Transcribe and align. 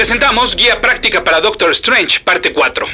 presentamos 0.00 0.56
Guía 0.56 0.80
Práctica 0.80 1.22
para 1.22 1.42
Doctor 1.42 1.72
Strange, 1.72 2.20
parte 2.24 2.54
4. 2.54 2.86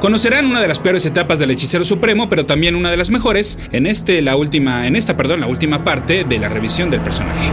Conocerán 0.00 0.46
una 0.46 0.60
de 0.60 0.66
las 0.66 0.80
peores 0.80 1.06
etapas 1.06 1.38
del 1.38 1.52
Hechicero 1.52 1.84
Supremo, 1.84 2.28
pero 2.28 2.44
también 2.44 2.74
una 2.74 2.90
de 2.90 2.96
las 2.96 3.10
mejores 3.10 3.60
en 3.70 3.86
este 3.86 4.20
la 4.20 4.34
última 4.34 4.88
en 4.88 4.96
esta, 4.96 5.16
perdón, 5.16 5.38
la 5.38 5.46
última 5.46 5.84
parte 5.84 6.24
de 6.24 6.38
la 6.40 6.48
revisión 6.48 6.90
del 6.90 7.02
personaje. 7.02 7.52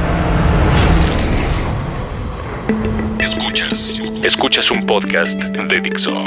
Escuchas. 3.20 4.02
Escuchas 4.24 4.72
un 4.72 4.88
podcast 4.88 5.36
de 5.36 5.82
Dixo. 5.82 6.24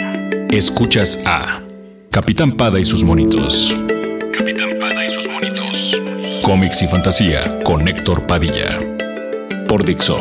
Escuchas 0.50 1.18
a 1.26 1.60
Capitán 2.12 2.52
Pada 2.52 2.78
y 2.78 2.84
sus 2.84 3.02
monitos. 3.02 3.74
Capitán 4.32 4.78
Pada 4.80 5.04
y 5.04 5.08
sus 5.08 5.28
monitos. 5.28 6.00
Cómics 6.40 6.82
y 6.82 6.86
fantasía 6.86 7.64
con 7.64 7.88
Héctor 7.88 8.28
Padilla. 8.28 8.78
Por 9.66 9.84
Dixo. 9.84 10.20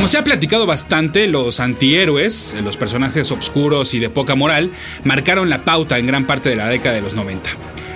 Como 0.00 0.08
se 0.08 0.16
ha 0.16 0.24
platicado 0.24 0.64
bastante, 0.64 1.26
los 1.26 1.60
antihéroes, 1.60 2.56
los 2.64 2.78
personajes 2.78 3.30
oscuros 3.32 3.92
y 3.92 3.98
de 3.98 4.08
poca 4.08 4.34
moral, 4.34 4.72
marcaron 5.04 5.50
la 5.50 5.66
pauta 5.66 5.98
en 5.98 6.06
gran 6.06 6.26
parte 6.26 6.48
de 6.48 6.56
la 6.56 6.68
década 6.68 6.94
de 6.94 7.02
los 7.02 7.12
90. 7.12 7.50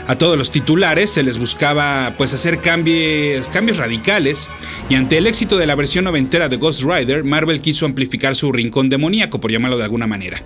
A 0.06 0.18
todos 0.18 0.36
los 0.36 0.50
titulares 0.50 1.10
se 1.10 1.22
les 1.22 1.38
buscaba 1.38 2.12
pues 2.18 2.34
hacer 2.34 2.60
cambios, 2.60 3.48
cambios 3.48 3.78
radicales 3.78 4.50
y 4.90 4.96
ante 4.96 5.16
el 5.16 5.26
éxito 5.26 5.56
de 5.56 5.66
la 5.66 5.74
versión 5.74 6.04
noventera 6.04 6.50
de 6.50 6.56
Ghost 6.56 6.82
Rider, 6.84 7.24
Marvel 7.24 7.62
quiso 7.62 7.86
amplificar 7.86 8.36
su 8.36 8.52
rincón 8.52 8.90
demoníaco, 8.90 9.40
por 9.40 9.50
llamarlo 9.50 9.78
de 9.78 9.84
alguna 9.84 10.06
manera. 10.06 10.42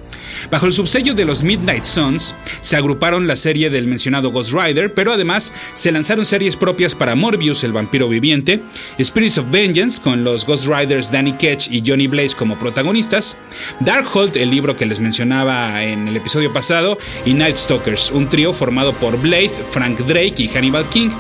Bajo 0.50 0.66
el 0.66 0.72
subsello 0.72 1.14
de 1.14 1.24
los 1.24 1.42
Midnight 1.42 1.82
Suns, 1.82 2.36
se 2.60 2.76
agruparon 2.76 3.26
la 3.26 3.34
serie 3.34 3.68
del 3.68 3.88
mencionado 3.88 4.30
Ghost 4.30 4.52
Rider, 4.52 4.94
pero 4.94 5.12
además 5.12 5.52
se 5.74 5.90
lanzaron 5.90 6.24
series 6.24 6.56
propias 6.56 6.94
para 6.94 7.16
Morbius, 7.16 7.64
el 7.64 7.72
vampiro 7.72 8.08
viviente, 8.08 8.62
Spirits 9.02 9.38
of 9.38 9.50
Vengeance, 9.50 10.00
con 10.00 10.22
los 10.22 10.46
Ghost 10.46 10.68
Riders 10.68 11.10
Danny 11.10 11.32
Ketch 11.32 11.68
y 11.72 11.82
Johnny 11.84 12.06
Blaze 12.06 12.36
como 12.36 12.58
protagonistas, 12.58 13.36
Darkhold, 13.80 14.36
el 14.36 14.50
libro 14.50 14.76
que 14.76 14.86
les 14.86 15.00
mencionaba 15.00 15.82
en 15.82 16.06
el 16.06 16.16
episodio 16.16 16.52
pasado, 16.52 16.96
y 17.26 17.34
Night 17.34 17.56
Stalkers, 17.56 18.12
un 18.12 18.28
trío 18.28 18.52
formado 18.52 18.92
por 18.92 19.20
Frank 19.70 20.00
Drake 20.00 20.34
y 20.42 20.48
Hannibal 20.48 20.88
King. 20.88 21.10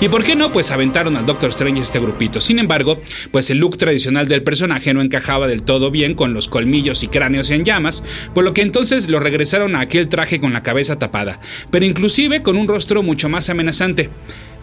¿Y 0.00 0.08
por 0.08 0.24
qué 0.24 0.36
no? 0.36 0.52
Pues 0.52 0.70
aventaron 0.70 1.16
al 1.16 1.26
Doctor 1.26 1.50
Strange 1.50 1.80
este 1.80 2.00
grupito. 2.00 2.40
Sin 2.40 2.58
embargo, 2.58 3.00
pues 3.30 3.50
el 3.50 3.58
look 3.58 3.78
tradicional 3.78 4.28
del 4.28 4.42
personaje 4.42 4.92
no 4.94 5.00
encajaba 5.00 5.46
del 5.46 5.62
todo 5.62 5.90
bien 5.90 6.14
con 6.14 6.34
los 6.34 6.48
colmillos 6.48 7.02
y 7.02 7.08
cráneos 7.08 7.50
en 7.50 7.64
llamas, 7.64 8.02
por 8.34 8.44
lo 8.44 8.52
que 8.52 8.62
entonces 8.62 9.08
lo 9.08 9.20
regresaron 9.20 9.76
a 9.76 9.80
aquel 9.80 10.08
traje 10.08 10.40
con 10.40 10.52
la 10.52 10.62
cabeza 10.62 10.98
tapada, 10.98 11.40
pero 11.70 11.84
inclusive 11.84 12.42
con 12.42 12.56
un 12.56 12.68
rostro 12.68 13.02
mucho 13.02 13.28
más 13.28 13.50
amenazante. 13.50 14.10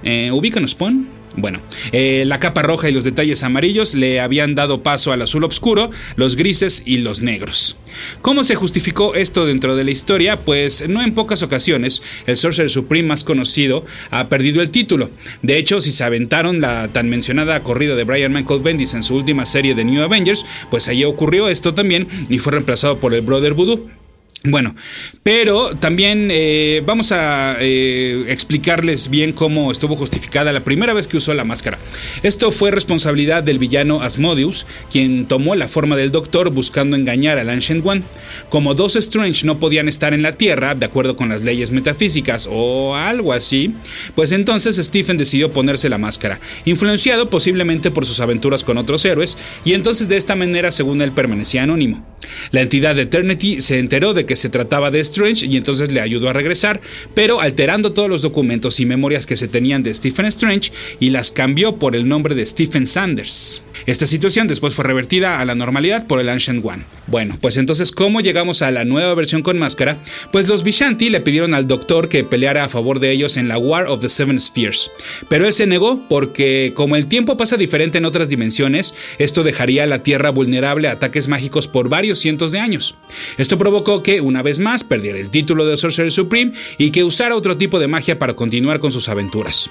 Eh, 0.03 0.31
¿Ubícanos, 0.31 0.75
Pon? 0.75 1.18
Bueno, 1.35 1.61
eh, 1.91 2.23
la 2.25 2.39
capa 2.39 2.63
roja 2.63 2.89
y 2.89 2.91
los 2.91 3.03
detalles 3.03 3.43
amarillos 3.43 3.93
le 3.93 4.19
habían 4.19 4.55
dado 4.55 4.83
paso 4.83 5.11
al 5.11 5.21
azul 5.21 5.43
oscuro, 5.43 5.91
los 6.15 6.35
grises 6.35 6.83
y 6.85 6.97
los 6.97 7.21
negros. 7.21 7.77
¿Cómo 8.21 8.43
se 8.43 8.55
justificó 8.55 9.15
esto 9.15 9.45
dentro 9.45 9.75
de 9.75 9.83
la 9.83 9.91
historia? 9.91 10.37
Pues 10.37 10.87
no 10.87 11.03
en 11.03 11.13
pocas 11.13 11.43
ocasiones 11.43 12.01
el 12.25 12.37
Sorcerer 12.37 12.69
Supreme 12.69 13.07
más 13.07 13.23
conocido 13.23 13.85
ha 14.11 14.27
perdido 14.27 14.61
el 14.61 14.71
título. 14.71 15.11
De 15.41 15.57
hecho, 15.57 15.81
si 15.81 15.91
se 15.91 16.03
aventaron 16.03 16.61
la 16.61 16.87
tan 16.89 17.09
mencionada 17.09 17.61
corrida 17.61 17.95
de 17.95 18.03
Brian 18.03 18.33
Michael 18.33 18.61
Bendis 18.61 18.93
en 18.93 19.03
su 19.03 19.15
última 19.15 19.45
serie 19.45 19.75
de 19.75 19.85
New 19.85 20.03
Avengers, 20.03 20.45
pues 20.69 20.87
allí 20.87 21.03
ocurrió 21.03 21.49
esto 21.49 21.73
también 21.73 22.07
y 22.29 22.39
fue 22.39 22.53
reemplazado 22.53 22.99
por 22.99 23.13
el 23.13 23.21
Brother 23.21 23.53
Voodoo. 23.53 23.98
Bueno, 24.45 24.73
pero 25.21 25.75
también 25.75 26.29
eh, 26.31 26.81
vamos 26.85 27.11
a 27.11 27.57
eh, 27.59 28.23
explicarles 28.29 29.09
bien 29.09 29.33
cómo 29.33 29.69
estuvo 29.69 29.97
justificada 29.97 30.53
la 30.53 30.63
primera 30.63 30.93
vez 30.93 31.09
que 31.09 31.17
usó 31.17 31.33
la 31.33 31.43
máscara. 31.43 31.77
Esto 32.23 32.49
fue 32.49 32.71
responsabilidad 32.71 33.43
del 33.43 33.59
villano 33.59 34.01
Asmodeus, 34.01 34.65
quien 34.89 35.25
tomó 35.25 35.55
la 35.55 35.67
forma 35.67 35.97
del 35.97 36.11
Doctor 36.11 36.51
buscando 36.51 36.95
engañar 36.95 37.37
al 37.37 37.49
Ancient 37.49 37.85
One. 37.85 38.03
Como 38.47 38.75
dos 38.75 38.95
Strange 38.95 39.45
no 39.45 39.59
podían 39.59 39.89
estar 39.89 40.13
en 40.13 40.21
la 40.21 40.37
Tierra, 40.37 40.73
de 40.73 40.85
acuerdo 40.85 41.17
con 41.17 41.27
las 41.27 41.43
leyes 41.43 41.71
metafísicas 41.71 42.47
o 42.49 42.95
algo 42.95 43.33
así, 43.33 43.73
pues 44.15 44.31
entonces 44.31 44.77
Stephen 44.77 45.17
decidió 45.17 45.51
ponerse 45.51 45.89
la 45.89 45.97
máscara, 45.97 46.39
influenciado 46.63 47.29
posiblemente 47.29 47.91
por 47.91 48.05
sus 48.05 48.21
aventuras 48.21 48.63
con 48.63 48.77
otros 48.77 49.03
héroes, 49.03 49.37
y 49.65 49.73
entonces 49.73 50.07
de 50.07 50.15
esta 50.15 50.37
manera, 50.37 50.71
según 50.71 51.01
él, 51.01 51.11
permanecía 51.11 51.63
anónimo. 51.63 52.07
La 52.51 52.61
entidad 52.61 52.95
de 52.95 53.01
Eternity 53.01 53.59
se 53.59 53.79
enteró 53.79 54.13
de 54.13 54.28
que 54.29 54.35
se 54.35 54.49
trataba 54.49 54.91
de 54.91 54.99
Strange 54.99 55.47
y 55.47 55.57
entonces 55.57 55.91
le 55.91 56.01
ayudó 56.01 56.29
a 56.29 56.33
regresar, 56.33 56.81
pero 57.15 57.41
alterando 57.41 57.93
todos 57.93 58.07
los 58.07 58.21
documentos 58.21 58.79
y 58.79 58.85
memorias 58.85 59.25
que 59.25 59.35
se 59.35 59.47
tenían 59.47 59.81
de 59.81 59.95
Stephen 59.95 60.27
Strange 60.27 60.71
y 60.99 61.09
las 61.09 61.31
cambió 61.31 61.77
por 61.77 61.95
el 61.95 62.07
nombre 62.07 62.35
de 62.35 62.45
Stephen 62.45 62.85
Sanders. 62.85 63.63
Esta 63.87 64.05
situación 64.05 64.47
después 64.47 64.75
fue 64.75 64.85
revertida 64.85 65.39
a 65.39 65.45
la 65.45 65.55
normalidad 65.55 66.05
por 66.05 66.19
el 66.19 66.29
Ancient 66.29 66.63
One. 66.63 66.83
Bueno, 67.07 67.37
pues 67.41 67.57
entonces, 67.57 67.91
¿cómo 67.91 68.21
llegamos 68.21 68.61
a 68.61 68.69
la 68.69 68.85
nueva 68.85 69.15
versión 69.15 69.41
con 69.41 69.57
máscara? 69.57 69.97
Pues 70.31 70.47
los 70.47 70.63
Vishanti 70.63 71.09
le 71.09 71.21
pidieron 71.21 71.55
al 71.55 71.65
Doctor 71.65 72.07
que 72.07 72.23
peleara 72.23 72.65
a 72.65 72.69
favor 72.69 72.99
de 72.99 73.11
ellos 73.11 73.35
en 73.35 73.47
la 73.47 73.57
War 73.57 73.87
of 73.87 74.01
the 74.01 74.09
Seven 74.09 74.39
Spheres, 74.39 74.91
pero 75.27 75.47
él 75.47 75.53
se 75.53 75.65
negó 75.65 76.07
porque 76.07 76.73
como 76.75 76.95
el 76.97 77.07
tiempo 77.07 77.35
pasa 77.35 77.57
diferente 77.57 77.97
en 77.97 78.05
otras 78.05 78.29
dimensiones, 78.29 78.93
esto 79.17 79.41
dejaría 79.41 79.83
a 79.83 79.87
la 79.87 80.03
Tierra 80.03 80.29
vulnerable 80.29 80.87
a 80.87 80.91
ataques 80.91 81.27
mágicos 81.27 81.67
por 81.67 81.89
varios 81.89 82.19
cientos 82.19 82.51
de 82.51 82.59
años. 82.59 82.95
Esto 83.39 83.57
provocó 83.57 84.03
que, 84.03 84.18
una 84.21 84.41
vez 84.41 84.59
más, 84.59 84.83
perdiera 84.83 85.19
el 85.19 85.29
título 85.29 85.65
de 85.65 85.77
Sorcerer 85.77 86.11
Supreme 86.11 86.53
y 86.77 86.91
que 86.91 87.03
usara 87.03 87.35
otro 87.35 87.57
tipo 87.57 87.79
de 87.79 87.87
magia 87.87 88.19
para 88.19 88.35
continuar 88.35 88.79
con 88.79 88.91
sus 88.91 89.09
aventuras. 89.09 89.69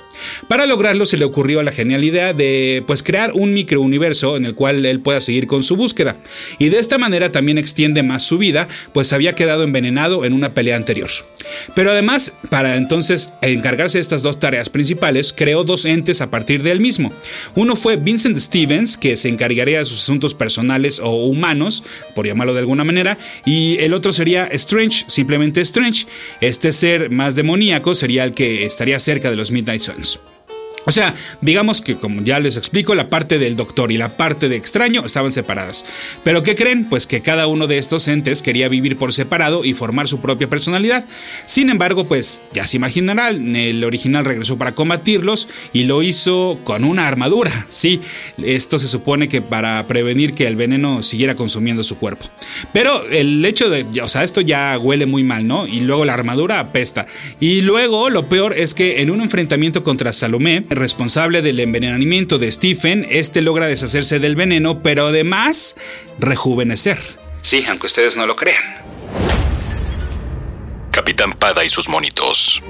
Para 0.49 0.67
lograrlo 0.67 1.07
se 1.07 1.17
le 1.17 1.25
ocurrió 1.25 1.63
la 1.63 1.73
genial 1.73 2.05
idea 2.05 2.33
de 2.33 2.83
pues 2.87 3.03
crear 3.03 3.33
un 3.35 3.53
microuniverso 3.53 4.37
en 4.37 4.45
el 4.45 4.55
cual 4.55 4.85
él 4.85 5.01
pueda 5.01 5.21
seguir 5.21 5.47
con 5.47 5.63
su 5.63 5.77
búsqueda 5.77 6.17
y 6.59 6.69
de 6.69 6.79
esta 6.79 6.99
manera 6.99 7.33
también 7.33 7.59
extiende 7.59 8.03
más 8.03 8.23
su 8.23 8.39
vida, 8.39 8.69
pues 8.93 9.13
había 9.13 9.35
quedado 9.35 9.63
envenenado 9.63 10.25
en 10.25 10.33
una 10.33 10.55
pelea 10.55 10.77
anterior. 10.77 11.11
Pero 11.75 11.91
además, 11.91 12.33
para 12.51 12.77
entonces 12.77 13.33
encargarse 13.43 13.99
de 13.99 14.03
estas 14.03 14.23
dos 14.23 14.39
tareas 14.39 14.71
principales, 14.71 15.33
creó 15.37 15.65
dos 15.65 15.85
entes 15.85 16.21
a 16.21 16.31
partir 16.31 16.63
de 16.63 16.73
él 16.73 16.81
mismo. 16.81 17.13
Uno 17.55 17.77
fue 17.77 17.97
Vincent 17.97 18.37
Stevens, 18.39 18.97
que 18.97 19.17
se 19.17 19.29
encargaría 19.29 19.79
de 19.79 19.85
sus 19.85 20.03
asuntos 20.03 20.35
personales 20.35 21.01
o 21.01 21.11
humanos, 21.27 21.83
por 22.15 22.27
llamarlo 22.27 22.55
de 22.55 22.61
alguna 22.61 22.85
manera, 22.85 23.19
y 23.45 23.79
el 23.79 23.95
otro 23.95 24.13
sería 24.13 24.38
Strange, 24.47 25.05
simplemente 25.09 25.61
Strange. 25.61 26.07
Este 26.41 26.73
ser 26.73 27.11
más 27.11 27.35
demoníaco 27.35 27.95
sería 27.95 28.25
el 28.25 28.33
que 28.33 28.65
estaría 28.65 28.99
cerca 28.99 29.31
de 29.31 29.37
los 29.37 29.51
Midnight 29.51 29.81
Suns. 29.81 30.21
O 30.87 30.91
sea, 30.91 31.15
digamos 31.41 31.83
que 31.83 31.97
como 31.97 32.23
ya 32.23 32.41
les 32.41 32.57
explico, 32.57 32.95
la 32.95 33.11
parte 33.11 33.39
del 33.39 33.57
doctor 33.57 33.93
y 33.93 33.99
la 33.99 34.17
parte 34.17 34.49
de 34.49 34.57
extraño 34.57 35.05
estaban 35.05 35.31
separadas. 35.31 35.85
Pero 36.25 36.43
¿qué 36.43 36.55
creen? 36.55 36.89
Pues 36.89 37.07
que 37.07 37.21
cada 37.21 37.47
uno 37.47 37.67
de 37.67 37.79
estos 37.79 38.09
entes 38.09 38.43
quería 38.43 38.69
vivir 38.69 38.97
por 38.97 39.13
separado 39.13 39.65
y 39.65 39.75
formar 39.75 40.09
su 40.09 40.21
propia 40.21 40.49
personalidad. 40.49 41.05
Sin 41.45 41.71
embargo, 41.71 42.07
pues 42.07 42.43
ya 42.53 42.67
se 42.67 42.77
imaginarán, 42.77 43.57
el 43.57 43.85
original 43.85 44.25
regresó 44.25 44.59
para 44.59 44.75
combatirlos 44.75 45.49
y 45.73 45.85
lo 45.85 46.03
hizo 46.03 46.59
con 46.65 46.85
una 46.85 47.07
armadura. 47.07 47.67
Sí, 47.69 48.01
esto 48.43 48.79
se 48.79 48.89
supone 48.89 49.29
que 49.29 49.43
para 49.43 49.87
prevenir 49.87 50.35
que 50.35 50.47
el 50.47 50.57
veneno 50.57 51.03
siguiera 51.03 51.35
consumiendo 51.35 51.85
su 51.85 51.99
cuerpo. 51.99 52.27
Pero 52.73 53.09
el 53.11 53.45
hecho 53.45 53.71
de, 53.71 53.87
o 54.03 54.09
sea, 54.09 54.25
esto 54.25 54.41
ya 54.41 54.79
huele 54.79 55.07
muy 55.07 55.23
mal, 55.23 55.47
¿no? 55.47 55.67
Y 55.67 55.81
luego 55.81 56.05
la 56.05 56.15
armadura 56.15 56.61
apesta. 56.61 57.07
Y 57.41 57.61
luego 57.61 58.11
lo 58.11 58.27
peor 58.29 58.57
es 58.57 58.75
que 58.75 59.01
en 59.01 59.11
un 59.11 59.21
enfrentamiento 59.21 59.83
contra 59.83 60.13
Salomé, 60.13 60.63
responsable 60.71 61.43
del 61.43 61.61
envenenamiento 61.61 62.39
de 62.39 62.51
Stephen, 62.51 63.07
este 63.09 63.43
logra 63.43 63.67
deshacerse 63.67 64.19
del 64.19 64.37
veneno, 64.37 64.83
pero 64.83 65.09
además 65.09 65.77
rejuvenecer. 66.19 66.99
Sí, 67.43 67.65
aunque 67.69 67.87
ustedes 67.87 68.17
no 68.17 68.27
lo 68.27 68.37
crean. 68.37 68.63
Capitán 70.91 71.33
Pada 71.33 71.65
y 71.65 71.69
sus 71.69 71.89
monitos. 71.89 72.63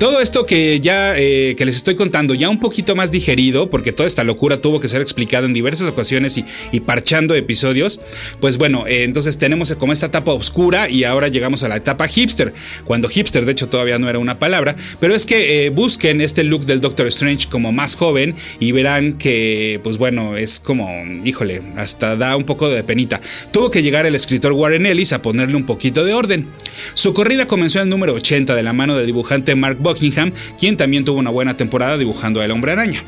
Todo 0.00 0.22
esto 0.22 0.46
que 0.46 0.80
ya 0.80 1.12
eh, 1.18 1.54
que 1.58 1.66
les 1.66 1.76
estoy 1.76 1.94
contando, 1.94 2.32
ya 2.32 2.48
un 2.48 2.58
poquito 2.58 2.96
más 2.96 3.12
digerido, 3.12 3.68
porque 3.68 3.92
toda 3.92 4.06
esta 4.06 4.24
locura 4.24 4.56
tuvo 4.56 4.80
que 4.80 4.88
ser 4.88 5.02
explicada 5.02 5.44
en 5.44 5.52
diversas 5.52 5.86
ocasiones 5.86 6.42
y, 6.72 6.80
parchando 6.80 7.34
episodios, 7.34 8.00
pues 8.40 8.56
bueno, 8.56 8.86
eh, 8.86 9.04
entonces 9.04 9.36
tenemos 9.36 9.70
como 9.74 9.92
esta 9.92 10.06
etapa 10.06 10.32
oscura 10.32 10.88
y 10.88 11.04
ahora 11.04 11.28
llegamos 11.28 11.64
a 11.64 11.68
la 11.68 11.76
etapa 11.76 12.08
hipster, 12.08 12.54
cuando 12.86 13.10
hipster 13.10 13.44
de 13.44 13.52
hecho 13.52 13.68
todavía 13.68 13.98
no 13.98 14.08
era 14.08 14.18
una 14.18 14.38
palabra, 14.38 14.74
pero 15.00 15.14
es 15.14 15.26
que 15.26 15.66
eh, 15.66 15.68
busquen 15.68 16.22
este 16.22 16.44
look 16.44 16.64
del 16.64 16.80
Doctor 16.80 17.06
Strange 17.08 17.48
como 17.50 17.70
más 17.70 17.94
joven 17.94 18.36
y 18.58 18.72
verán 18.72 19.18
que, 19.18 19.80
pues 19.82 19.98
bueno, 19.98 20.38
es 20.38 20.60
como, 20.60 20.88
híjole, 21.26 21.60
hasta 21.76 22.16
da 22.16 22.36
un 22.36 22.44
poco 22.44 22.70
de 22.70 22.82
penita. 22.84 23.20
Tuvo 23.52 23.70
que 23.70 23.82
llegar 23.82 24.06
el 24.06 24.14
escritor 24.14 24.52
Warren 24.52 24.86
Ellis 24.86 25.12
a 25.12 25.20
ponerle 25.20 25.56
un 25.56 25.66
poquito 25.66 26.06
de 26.06 26.14
orden. 26.14 26.48
Su 26.94 27.12
corrida 27.12 27.46
comenzó 27.46 27.80
en 27.80 27.84
el 27.84 27.90
número 27.90 28.14
80 28.14 28.54
de 28.54 28.62
la 28.62 28.72
mano 28.72 28.96
del 28.96 29.04
dibujante 29.04 29.54
Mark 29.54 29.76
Buckingham, 29.92 30.32
quien 30.58 30.76
también 30.76 31.04
tuvo 31.04 31.18
una 31.18 31.30
buena 31.30 31.56
temporada 31.56 31.98
dibujando 31.98 32.40
al 32.40 32.50
Hombre 32.50 32.72
Araña. 32.72 33.02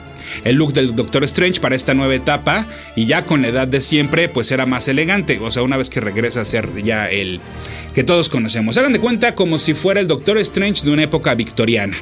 El 0.45 0.57
look 0.57 0.73
del 0.73 0.95
Doctor 0.95 1.25
Strange 1.25 1.61
para 1.61 1.77
esta 1.77 1.95
nueva 1.95 2.15
etapa, 2.15 2.67
y 2.97 3.07
ya 3.07 3.25
con 3.25 3.43
la 3.43 3.49
edad 3.49 3.69
de 3.69 3.81
siempre, 3.81 4.29
pues 4.29 4.51
era 4.53 4.67
más 4.67 4.89
elegante, 4.89 5.39
o 5.41 5.51
sea, 5.51 5.63
una 5.63 5.77
vez 5.77 5.91
que 5.91 6.01
regresa 6.01 6.41
a 6.41 6.45
ser 6.45 6.69
ya 6.83 7.11
el 7.11 7.41
que 7.95 8.05
todos 8.05 8.29
conocemos. 8.31 8.79
Hagan 8.79 8.95
de 8.95 9.01
cuenta 9.01 9.35
como 9.35 9.59
si 9.59 9.75
fuera 9.75 10.01
el 10.01 10.09
Doctor 10.09 10.39
Strange 10.39 10.85
de 10.85 10.93
una 10.93 11.03
época 11.03 11.35
victoriana. 11.35 11.97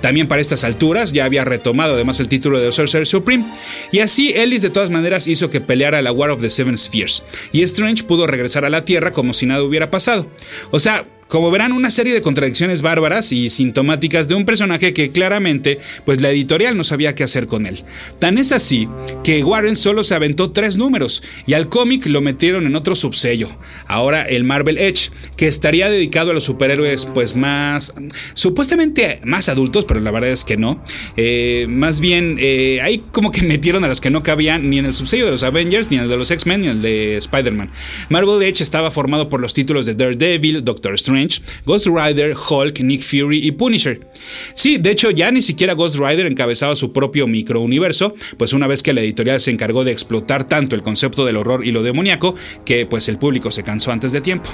También 0.00 0.28
para 0.28 0.40
estas 0.40 0.62
alturas 0.62 1.12
ya 1.12 1.24
había 1.24 1.44
retomado 1.44 1.94
además 1.94 2.20
el 2.20 2.28
título 2.28 2.60
de 2.60 2.70
Sorcerer 2.70 3.06
Supreme, 3.06 3.44
y 3.90 3.98
así 4.00 4.32
Ellis 4.32 4.62
de 4.62 4.70
todas 4.70 4.90
maneras 4.90 5.26
hizo 5.26 5.50
que 5.50 5.60
peleara 5.60 6.02
la 6.02 6.12
War 6.12 6.30
of 6.30 6.40
the 6.40 6.50
Seven 6.50 6.78
Spheres, 6.78 7.24
y 7.50 7.62
Strange 7.62 8.04
pudo 8.04 8.26
regresar 8.26 8.64
a 8.64 8.70
la 8.70 8.84
Tierra 8.84 9.12
como 9.12 9.34
si 9.34 9.46
nada 9.46 9.62
hubiera 9.62 9.90
pasado. 9.90 10.28
O 10.70 10.78
sea, 10.78 11.04
como 11.28 11.50
verán, 11.50 11.72
una 11.72 11.90
serie 11.90 12.12
de 12.12 12.22
contradicciones 12.22 12.82
bárbaras 12.82 13.32
y 13.32 13.50
sintomáticas 13.50 14.28
de 14.28 14.34
un 14.34 14.44
personaje 14.44 14.92
que 14.92 15.10
claramente, 15.10 15.80
pues 16.04 16.20
la 16.20 16.30
editorial 16.30 16.76
no 16.76 16.84
sabía 16.84 17.14
qué 17.14 17.24
hacer 17.24 17.46
con 17.46 17.66
él. 17.66 17.84
Tan 18.18 18.38
es 18.38 18.52
así 18.52 18.88
que 19.22 19.42
Warren 19.42 19.76
solo 19.76 20.04
se 20.04 20.14
aventó 20.14 20.50
tres 20.50 20.76
números 20.76 21.22
y 21.46 21.54
al 21.54 21.68
cómic 21.68 22.06
lo 22.06 22.20
metieron 22.20 22.66
en 22.66 22.76
otro 22.76 22.94
subsello, 22.94 23.48
ahora 23.86 24.22
el 24.22 24.44
Marvel 24.44 24.78
Edge, 24.78 25.10
que 25.36 25.48
estaría 25.48 25.88
dedicado 25.88 26.30
a 26.30 26.34
los 26.34 26.44
superhéroes 26.44 27.06
pues 27.06 27.36
más, 27.36 27.94
supuestamente 28.34 29.20
más 29.24 29.48
adultos, 29.48 29.84
pero 29.86 30.00
la 30.00 30.10
verdad 30.10 30.30
es 30.30 30.44
que 30.44 30.56
no. 30.56 30.82
Eh, 31.16 31.66
más 31.68 32.00
bien, 32.00 32.36
eh, 32.40 32.80
ahí 32.82 33.02
como 33.12 33.30
que 33.30 33.42
metieron 33.46 33.84
a 33.84 33.88
los 33.88 34.00
que 34.00 34.10
no 34.10 34.22
cabían 34.22 34.68
ni 34.70 34.78
en 34.78 34.86
el 34.86 34.94
subsello 34.94 35.24
de 35.24 35.32
los 35.32 35.42
Avengers, 35.42 35.90
ni 35.90 35.96
en 35.96 36.04
el 36.04 36.08
de 36.08 36.16
los 36.16 36.30
X-Men, 36.30 36.60
ni 36.60 36.66
en 36.66 36.72
el 36.72 36.82
de 36.82 37.16
Spider-Man. 37.16 37.70
Marvel 38.08 38.42
Edge 38.42 38.62
estaba 38.62 38.90
formado 38.90 39.28
por 39.28 39.40
los 39.40 39.54
títulos 39.54 39.86
de 39.86 39.94
Daredevil, 39.94 40.64
Doctor 40.64 40.94
Strange, 40.94 41.13
Ghost 41.64 41.86
Rider, 41.86 42.34
Hulk, 42.34 42.80
Nick 42.80 43.02
Fury 43.02 43.46
y 43.46 43.52
Punisher. 43.52 44.00
Sí, 44.54 44.78
de 44.78 44.90
hecho 44.90 45.10
ya 45.10 45.30
ni 45.30 45.42
siquiera 45.42 45.74
Ghost 45.74 45.98
Rider 45.98 46.26
encabezaba 46.26 46.76
su 46.76 46.92
propio 46.92 47.26
microuniverso, 47.26 48.14
pues 48.38 48.52
una 48.52 48.66
vez 48.66 48.82
que 48.82 48.92
la 48.92 49.02
editorial 49.02 49.40
se 49.40 49.50
encargó 49.50 49.84
de 49.84 49.92
explotar 49.92 50.48
tanto 50.48 50.74
el 50.76 50.82
concepto 50.82 51.24
del 51.24 51.36
horror 51.36 51.66
y 51.66 51.72
lo 51.72 51.82
demoníaco, 51.82 52.34
que 52.64 52.86
pues 52.86 53.08
el 53.08 53.18
público 53.18 53.50
se 53.50 53.62
cansó 53.62 53.92
antes 53.92 54.12
de 54.12 54.20
tiempo. 54.20 54.50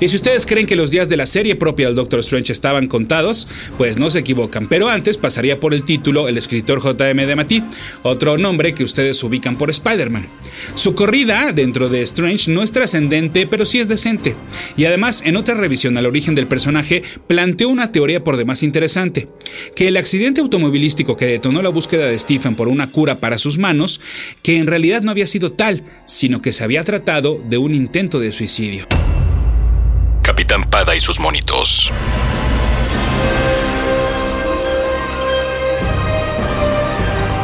Y 0.00 0.08
si 0.08 0.16
ustedes 0.16 0.46
creen 0.46 0.66
que 0.66 0.76
los 0.76 0.90
días 0.90 1.08
de 1.08 1.16
la 1.16 1.26
serie 1.26 1.56
propia 1.56 1.86
del 1.86 1.94
Doctor 1.94 2.20
Strange 2.20 2.52
estaban 2.52 2.88
contados, 2.88 3.48
pues 3.78 3.98
no 3.98 4.10
se 4.10 4.20
equivocan, 4.20 4.68
pero 4.68 4.88
antes 4.88 5.18
pasaría 5.18 5.60
por 5.60 5.74
el 5.74 5.84
título 5.84 6.28
el 6.28 6.38
escritor 6.38 6.80
J.M. 6.80 7.26
DeMatteis, 7.26 7.62
otro 8.02 8.36
nombre 8.38 8.74
que 8.74 8.84
ustedes 8.84 9.22
ubican 9.22 9.56
por 9.56 9.70
Spider-Man. 9.70 10.28
Su 10.74 10.94
corrida 10.94 11.52
dentro 11.52 11.88
de 11.88 12.02
Strange 12.02 12.50
no 12.50 12.62
es 12.62 12.72
trascendente, 12.72 13.46
pero 13.46 13.64
sí 13.64 13.78
es 13.78 13.88
decente. 13.88 14.36
Y 14.76 14.84
además, 14.84 15.22
en 15.24 15.36
otra 15.36 15.54
revisión 15.54 15.91
al 15.96 16.06
origen 16.06 16.34
del 16.34 16.48
personaje, 16.48 17.02
planteó 17.26 17.68
una 17.68 17.92
teoría 17.92 18.24
por 18.24 18.36
demás 18.36 18.62
interesante, 18.62 19.28
que 19.74 19.88
el 19.88 19.96
accidente 19.96 20.40
automovilístico 20.40 21.16
que 21.16 21.26
detonó 21.26 21.62
la 21.62 21.70
búsqueda 21.70 22.06
de 22.06 22.18
Stephen 22.18 22.54
por 22.54 22.68
una 22.68 22.90
cura 22.90 23.20
para 23.20 23.38
sus 23.38 23.58
manos, 23.58 24.00
que 24.42 24.58
en 24.58 24.66
realidad 24.66 25.02
no 25.02 25.10
había 25.10 25.26
sido 25.26 25.52
tal, 25.52 25.84
sino 26.06 26.42
que 26.42 26.52
se 26.52 26.64
había 26.64 26.84
tratado 26.84 27.40
de 27.48 27.58
un 27.58 27.74
intento 27.74 28.20
de 28.20 28.32
suicidio. 28.32 28.86
Capitán 30.22 30.62
Pada 30.64 30.94
y 30.94 31.00
sus 31.00 31.18
monitos. 31.20 31.92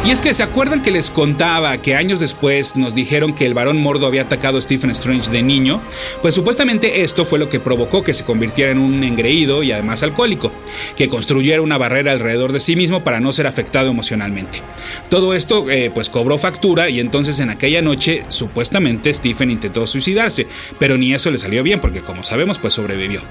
Y 0.05 0.11
es 0.11 0.21
que 0.21 0.33
se 0.33 0.43
acuerdan 0.43 0.81
que 0.81 0.91
les 0.91 1.11
contaba 1.11 1.77
que 1.81 1.93
años 1.93 2.19
después 2.21 2.77
nos 2.77 2.95
dijeron 2.95 3.35
que 3.35 3.45
el 3.45 3.53
varón 3.53 3.77
mordo 3.77 4.07
había 4.07 4.23
atacado 4.23 4.57
a 4.57 4.61
Stephen 4.61 4.89
Strange 4.91 5.29
de 5.29 5.43
niño, 5.43 5.83
pues 6.21 6.33
supuestamente 6.33 7.01
esto 7.03 7.25
fue 7.25 7.37
lo 7.37 7.49
que 7.49 7.59
provocó 7.59 8.01
que 8.01 8.13
se 8.13 8.23
convirtiera 8.23 8.71
en 8.71 8.79
un 8.79 9.03
engreído 9.03 9.61
y 9.61 9.73
además 9.73 10.01
alcohólico, 10.01 10.53
que 10.95 11.09
construyera 11.09 11.61
una 11.61 11.77
barrera 11.77 12.13
alrededor 12.13 12.53
de 12.53 12.61
sí 12.61 12.77
mismo 12.77 13.03
para 13.03 13.19
no 13.19 13.33
ser 13.33 13.45
afectado 13.45 13.89
emocionalmente. 13.89 14.63
Todo 15.09 15.33
esto 15.33 15.69
eh, 15.69 15.91
pues 15.93 16.09
cobró 16.09 16.37
factura 16.37 16.89
y 16.89 17.01
entonces 17.01 17.39
en 17.41 17.49
aquella 17.49 17.81
noche 17.81 18.23
supuestamente 18.29 19.13
Stephen 19.13 19.51
intentó 19.51 19.85
suicidarse, 19.85 20.47
pero 20.79 20.97
ni 20.97 21.13
eso 21.13 21.29
le 21.29 21.37
salió 21.37 21.61
bien 21.61 21.81
porque 21.81 22.01
como 22.01 22.23
sabemos 22.23 22.57
pues 22.57 22.73
sobrevivió. 22.73 23.21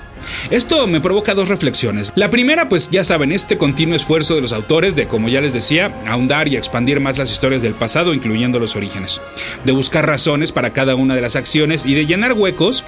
Esto 0.51 0.87
me 0.87 1.01
provoca 1.01 1.35
dos 1.35 1.49
reflexiones. 1.49 2.13
La 2.15 2.31
primera 2.31 2.69
pues 2.69 2.91
ya 2.91 3.05
saben, 3.05 3.33
este 3.33 3.57
continuo 3.57 3.97
esfuerzo 3.97 4.35
de 4.35 4.43
los 4.43 4.53
autores 4.53 4.95
de 4.95 5.09
como 5.09 5.29
ya 5.29 5.41
les 5.41 5.55
decía, 5.55 5.99
ahondar 6.07 6.47
y 6.47 6.58
expandir 6.59 7.01
más 7.01 7.19
las 7.19 7.31
historias 7.31 7.63
del 7.63 7.75
pasado, 7.75 8.15
incluyendo 8.15 8.61
los 8.61 8.77
orígenes, 8.77 9.21
de 9.65 9.73
buscar 9.73 10.07
razones 10.07 10.53
para 10.53 10.73
cada 10.73 10.95
una 10.95 11.15
de 11.15 11.21
las 11.21 11.37
acciones 11.37 11.87
y 11.87 11.95
de 11.95 12.07
llenar 12.07 12.33
huecos 12.33 12.85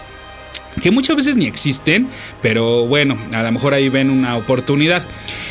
que 0.82 0.90
muchas 0.90 1.16
veces 1.16 1.36
ni 1.36 1.46
existen, 1.46 2.08
pero 2.42 2.86
bueno, 2.86 3.16
a 3.32 3.42
lo 3.42 3.52
mejor 3.52 3.74
ahí 3.74 3.88
ven 3.88 4.10
una 4.10 4.36
oportunidad. 4.36 5.06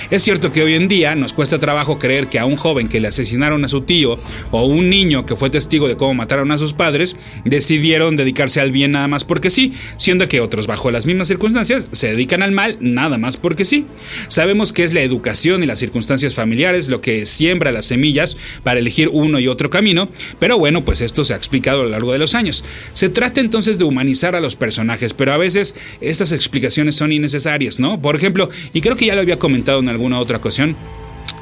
Es 0.10 0.24
cierto 0.24 0.52
que 0.52 0.64
hoy 0.64 0.74
en 0.74 0.88
día 0.88 1.14
nos 1.14 1.34
cuesta 1.34 1.60
trabajo 1.60 2.00
creer 2.00 2.28
que 2.28 2.40
a 2.40 2.46
un 2.46 2.56
joven 2.56 2.90
que 2.90 3.00
le 3.00 3.08
asesinaron 3.08 3.64
a 3.64 3.68
su 3.68 3.82
tío 3.82 4.20
o 4.50 4.66
un 4.66 4.90
niño 4.90 5.26
que 5.26 5.36
fue 5.36 5.52
testigo 5.52 5.88
de 5.88 5.98
cómo 5.98 6.16
mataron 6.16 6.52
a 6.52 6.58
sus 6.58 6.74
padres 6.74 7.16
decidieron 7.46 8.16
dedicarse 8.16 8.60
al 8.60 8.72
bien 8.72 8.94
nada 8.94 9.08
más 9.08 9.24
porque 9.24 9.52
sí, 9.52 9.74
siendo 9.98 10.28
que 10.28 10.42
otros 10.42 10.66
bajo 10.66 10.90
las 10.90 11.06
mismas 11.06 11.28
circunstancias 11.28 11.90
se 11.92 12.08
dedican 12.08 12.42
al 12.42 12.52
mal 12.52 12.78
nada 12.80 13.20
más 13.20 13.38
porque 13.38 13.66
sí. 13.66 13.86
Sabemos 14.30 14.74
que 14.74 14.84
es 14.84 14.96
la 14.96 15.02
educación 15.02 15.62
y 15.62 15.68
las 15.68 15.78
circunstancias 15.78 16.34
familiares 16.34 16.90
lo 16.90 17.02
que 17.02 17.28
siembra 17.28 17.72
las 17.72 17.86
semillas 17.86 18.36
para 18.64 18.80
elegir 18.80 19.10
uno 19.10 19.40
y 19.40 19.48
otro 19.48 19.70
camino, 19.70 20.10
pero 20.40 20.58
bueno, 20.58 20.84
pues 20.84 21.02
esto 21.02 21.24
se 21.24 21.34
ha 21.34 21.38
explicado 21.38 21.82
a 21.82 21.84
lo 21.84 21.92
largo 21.92 22.14
de 22.14 22.20
los 22.20 22.34
años. 22.34 22.64
Se 22.94 23.10
trata 23.10 23.42
entonces 23.42 23.78
de 23.78 23.84
humanizar 23.84 24.36
a 24.36 24.42
los 24.42 24.56
personajes, 24.56 25.14
pero 25.20 25.34
a 25.34 25.38
veces 25.38 25.76
estas 26.00 26.32
explicaciones 26.32 26.96
son 26.96 27.12
innecesarias, 27.12 27.78
¿no? 27.78 28.02
Por 28.02 28.16
ejemplo, 28.16 28.50
y 28.72 28.80
creo 28.80 28.96
que 28.96 29.06
ya 29.06 29.16
lo 29.16 29.22
había 29.22 29.38
comentado 29.38 29.80
en 29.80 29.90
alguna 29.90 30.18
otra 30.18 30.38
ocasión, 30.38 30.78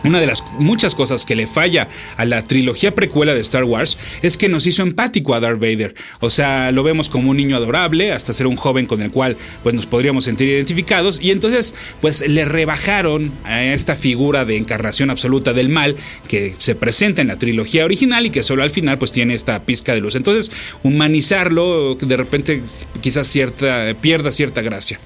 una 0.04 0.20
de 0.20 0.28
las 0.28 0.44
muchas 0.60 0.96
cosas 0.96 1.26
que 1.26 1.36
le 1.36 1.48
falla 1.48 1.90
a 2.16 2.26
la 2.26 2.44
trilogía 2.44 2.94
precuela 2.94 3.34
de 3.34 3.42
Star 3.42 3.64
Wars 3.64 3.98
es 4.22 4.38
que 4.38 4.50
nos 4.50 4.68
hizo 4.68 4.84
empático 4.84 5.34
a 5.34 5.40
Darth 5.40 5.60
Vader. 5.60 5.96
O 6.20 6.30
sea, 6.30 6.72
lo 6.72 6.84
vemos 6.84 7.10
como 7.10 7.32
un 7.32 7.38
niño 7.38 7.56
adorable 7.56 8.12
hasta 8.12 8.34
ser 8.34 8.48
un 8.48 8.56
joven 8.56 8.86
con 8.86 9.02
el 9.02 9.12
cual 9.12 9.38
pues 9.64 9.76
nos 9.76 9.86
podríamos 9.86 10.26
sentir 10.26 10.48
identificados 10.50 11.20
y 11.22 11.32
entonces 11.32 11.76
pues 12.02 12.28
le 12.28 12.46
rebajaron 12.46 13.32
a 13.44 13.64
esta 13.64 13.96
figura 13.96 14.46
de 14.46 14.58
encarnación 14.58 15.10
absoluta 15.10 15.54
del 15.54 15.70
mal 15.70 15.96
que 16.28 16.56
se 16.58 16.76
presenta 16.76 17.22
en 17.22 17.28
la 17.28 17.38
trilogía 17.38 17.86
original 17.86 18.26
y 18.26 18.30
que 18.30 18.44
solo 18.44 18.64
al 18.64 18.70
final 18.70 18.98
pues 18.98 19.12
tiene 19.12 19.34
esta 19.34 19.64
pizca 19.64 19.94
de 19.94 20.02
luz. 20.02 20.16
Entonces, 20.16 20.52
humanizarlo 20.84 21.96
de 21.96 22.18
repente 22.18 22.62
quizás 23.02 23.28
cierta 23.28 23.94
pierda 24.00 24.32
cierta 24.32 24.62
gracia. 24.62 25.00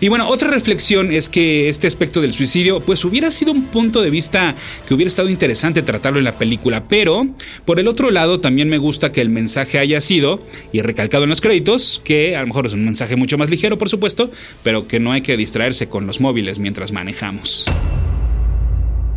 Y 0.00 0.08
bueno, 0.08 0.28
otra 0.28 0.50
reflexión 0.50 1.12
es 1.12 1.28
que 1.28 1.68
este 1.68 1.86
aspecto 1.86 2.20
del 2.20 2.32
suicidio, 2.32 2.80
pues 2.80 3.04
hubiera 3.04 3.30
sido 3.30 3.52
un 3.52 3.64
punto 3.64 4.02
de 4.02 4.10
vista 4.10 4.54
que 4.86 4.94
hubiera 4.94 5.08
estado 5.08 5.28
interesante 5.28 5.82
tratarlo 5.82 6.18
en 6.18 6.24
la 6.24 6.38
película, 6.38 6.84
pero 6.88 7.26
por 7.64 7.80
el 7.80 7.88
otro 7.88 8.10
lado 8.10 8.40
también 8.40 8.68
me 8.68 8.78
gusta 8.78 9.12
que 9.12 9.20
el 9.20 9.30
mensaje 9.30 9.78
haya 9.78 10.00
sido, 10.00 10.40
y 10.72 10.82
recalcado 10.82 11.24
en 11.24 11.30
los 11.30 11.40
créditos, 11.40 12.00
que 12.04 12.36
a 12.36 12.40
lo 12.40 12.46
mejor 12.46 12.66
es 12.66 12.74
un 12.74 12.84
mensaje 12.84 13.16
mucho 13.16 13.38
más 13.38 13.50
ligero, 13.50 13.78
por 13.78 13.88
supuesto, 13.88 14.30
pero 14.62 14.86
que 14.86 15.00
no 15.00 15.12
hay 15.12 15.22
que 15.22 15.36
distraerse 15.36 15.88
con 15.88 16.06
los 16.06 16.20
móviles 16.20 16.58
mientras 16.58 16.92
manejamos. 16.92 17.66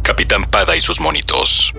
Capitán 0.04 0.44
Pada 0.44 0.76
y 0.76 0.82
sus 0.82 1.00
monitos. 1.00 1.74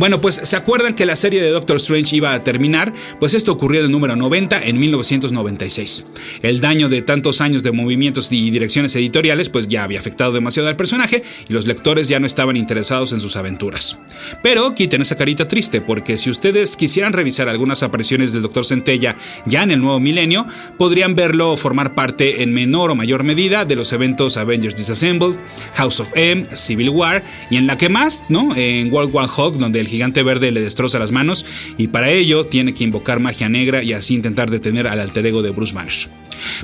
Bueno, 0.00 0.18
pues 0.18 0.36
se 0.36 0.56
acuerdan 0.56 0.94
que 0.94 1.04
la 1.04 1.14
serie 1.14 1.42
de 1.42 1.50
Doctor 1.50 1.76
Strange 1.76 2.16
iba 2.16 2.32
a 2.32 2.42
terminar, 2.42 2.90
pues 3.18 3.34
esto 3.34 3.52
ocurrió 3.52 3.80
en 3.80 3.86
el 3.86 3.92
número 3.92 4.16
90 4.16 4.62
en 4.64 4.80
1996. 4.80 6.06
El 6.40 6.62
daño 6.62 6.88
de 6.88 7.02
tantos 7.02 7.42
años 7.42 7.62
de 7.62 7.70
movimientos 7.72 8.32
y 8.32 8.50
direcciones 8.50 8.96
editoriales 8.96 9.50
pues 9.50 9.68
ya 9.68 9.84
había 9.84 10.00
afectado 10.00 10.32
demasiado 10.32 10.70
al 10.70 10.76
personaje 10.76 11.22
y 11.46 11.52
los 11.52 11.66
lectores 11.66 12.08
ya 12.08 12.18
no 12.18 12.26
estaban 12.26 12.56
interesados 12.56 13.12
en 13.12 13.20
sus 13.20 13.36
aventuras. 13.36 13.98
Pero 14.42 14.74
quiten 14.74 15.02
esa 15.02 15.18
carita 15.18 15.46
triste 15.46 15.82
porque 15.82 16.16
si 16.16 16.30
ustedes 16.30 16.78
quisieran 16.78 17.12
revisar 17.12 17.50
algunas 17.50 17.82
apariciones 17.82 18.32
del 18.32 18.40
Doctor 18.40 18.64
Centella 18.64 19.16
ya 19.44 19.64
en 19.64 19.70
el 19.70 19.82
nuevo 19.82 20.00
milenio, 20.00 20.46
podrían 20.78 21.14
verlo 21.14 21.58
formar 21.58 21.94
parte 21.94 22.42
en 22.42 22.54
menor 22.54 22.90
o 22.90 22.94
mayor 22.94 23.22
medida 23.22 23.66
de 23.66 23.76
los 23.76 23.92
eventos 23.92 24.38
Avengers 24.38 24.78
Disassembled, 24.78 25.36
House 25.74 26.00
of 26.00 26.10
M, 26.14 26.48
Civil 26.56 26.88
War 26.88 27.22
y 27.50 27.58
en 27.58 27.66
la 27.66 27.76
que 27.76 27.90
más, 27.90 28.22
¿no? 28.30 28.56
En 28.56 28.90
World 28.90 29.14
War 29.14 29.28
Hulk 29.28 29.56
donde 29.56 29.80
el 29.80 29.89
gigante 29.90 30.22
verde 30.22 30.50
le 30.50 30.62
destroza 30.62 30.98
las 30.98 31.12
manos 31.12 31.44
y 31.76 31.88
para 31.88 32.10
ello 32.10 32.46
tiene 32.46 32.72
que 32.72 32.84
invocar 32.84 33.20
magia 33.20 33.48
negra 33.48 33.82
y 33.82 33.92
así 33.92 34.14
intentar 34.14 34.50
detener 34.50 34.86
al 34.86 35.00
alter 35.00 35.26
ego 35.26 35.42
de 35.42 35.50
Bruce 35.50 35.74
Banner. 35.74 35.94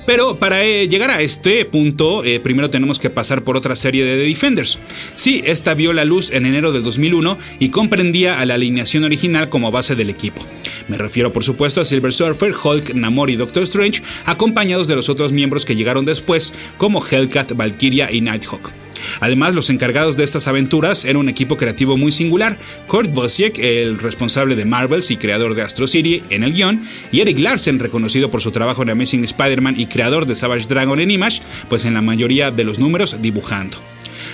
Pero 0.06 0.36
para 0.36 0.64
eh, 0.64 0.88
llegar 0.88 1.10
a 1.10 1.20
este 1.20 1.64
punto, 1.64 2.24
eh, 2.24 2.40
primero 2.40 2.70
tenemos 2.70 2.98
que 2.98 3.10
pasar 3.10 3.42
por 3.42 3.56
otra 3.56 3.76
serie 3.76 4.04
de 4.04 4.16
The 4.16 4.28
Defenders. 4.28 4.78
Sí, 5.14 5.42
esta 5.44 5.74
vio 5.74 5.92
la 5.92 6.04
luz 6.04 6.30
en 6.30 6.46
enero 6.46 6.72
del 6.72 6.82
2001 6.82 7.38
y 7.58 7.68
comprendía 7.68 8.40
a 8.40 8.46
la 8.46 8.54
alineación 8.54 9.04
original 9.04 9.48
como 9.48 9.70
base 9.70 9.94
del 9.94 10.10
equipo. 10.10 10.42
Me 10.88 10.96
refiero 10.96 11.32
por 11.32 11.44
supuesto 11.44 11.80
a 11.80 11.84
Silver 11.84 12.12
Surfer, 12.12 12.54
Hulk, 12.62 12.94
Namor 12.94 13.30
y 13.30 13.36
Doctor 13.36 13.64
Strange, 13.64 14.02
acompañados 14.24 14.88
de 14.88 14.96
los 14.96 15.08
otros 15.08 15.32
miembros 15.32 15.64
que 15.64 15.76
llegaron 15.76 16.04
después, 16.04 16.52
como 16.78 17.04
Hellcat, 17.04 17.52
Valkyria 17.52 18.10
y 18.10 18.20
Nighthawk. 18.20 18.85
Además, 19.20 19.54
los 19.54 19.70
encargados 19.70 20.16
de 20.16 20.24
estas 20.24 20.48
aventuras 20.48 21.04
eran 21.04 21.16
un 21.16 21.28
equipo 21.28 21.56
creativo 21.56 21.96
muy 21.96 22.12
singular. 22.12 22.58
Kurt 22.86 23.12
Busiek, 23.12 23.58
el 23.58 23.98
responsable 23.98 24.56
de 24.56 24.64
Marvels 24.64 25.10
y 25.10 25.16
creador 25.16 25.54
de 25.54 25.62
Astro 25.62 25.86
City 25.86 26.22
en 26.30 26.44
el 26.44 26.52
guion, 26.52 26.84
y 27.12 27.20
Eric 27.20 27.38
Larsen, 27.38 27.78
reconocido 27.78 28.30
por 28.30 28.42
su 28.42 28.50
trabajo 28.50 28.82
en 28.82 28.90
Amazing 28.90 29.24
Spider-Man 29.24 29.78
y 29.78 29.86
creador 29.86 30.26
de 30.26 30.36
Savage 30.36 30.68
Dragon 30.68 31.00
en 31.00 31.10
Image, 31.10 31.40
pues 31.68 31.84
en 31.84 31.94
la 31.94 32.02
mayoría 32.02 32.50
de 32.50 32.64
los 32.64 32.78
números 32.78 33.16
dibujando. 33.20 33.78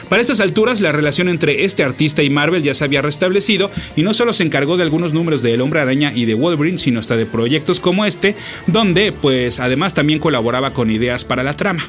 Para 0.09 0.21
estas 0.21 0.41
alturas, 0.41 0.81
la 0.81 0.93
relación 0.93 1.29
entre 1.29 1.65
este 1.65 1.83
artista 1.83 2.23
y 2.23 2.31
Marvel 2.31 2.63
ya 2.63 2.75
se 2.75 2.85
había 2.85 3.03
restablecido 3.03 3.71
y 3.97 4.03
no 4.03 4.15
solo 4.15 4.33
se 4.33 4.43
encargó 4.43 4.77
de 4.77 4.83
algunos 4.83 5.13
números 5.13 5.43
de 5.43 5.55
El 5.55 5.61
Hombre 5.61 5.81
Araña 5.81 6.13
y 6.15 6.25
de 6.25 6.35
Wolverine, 6.35 6.79
sino 6.79 7.01
hasta 7.01 7.17
de 7.17 7.27
proyectos 7.27 7.81
como 7.81 8.05
este, 8.05 8.37
donde 8.67 9.13
pues 9.13 9.61
además 9.61 9.95
también 9.95 10.19
colaboraba 10.19 10.73
con 10.73 10.91
ideas 10.91 11.25
para 11.25 11.43
la 11.43 11.57
trama. 11.57 11.83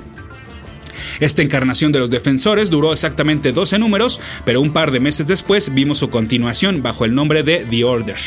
Esta 1.20 1.42
encarnación 1.42 1.92
de 1.92 2.00
los 2.00 2.10
defensores 2.10 2.70
duró 2.70 2.94
exactamente 2.94 3.52
12 3.52 3.80
números, 3.80 4.20
pero 4.46 4.62
un 4.62 4.74
par 4.74 4.92
de 4.92 5.00
meses 5.00 5.28
después 5.28 5.74
vimos 5.74 5.98
su 5.98 6.10
continuación 6.10 6.82
bajo 6.82 7.06
el 7.06 7.16
nombre 7.16 7.44
de 7.44 7.66
The 7.70 7.84
Order. 7.84 8.18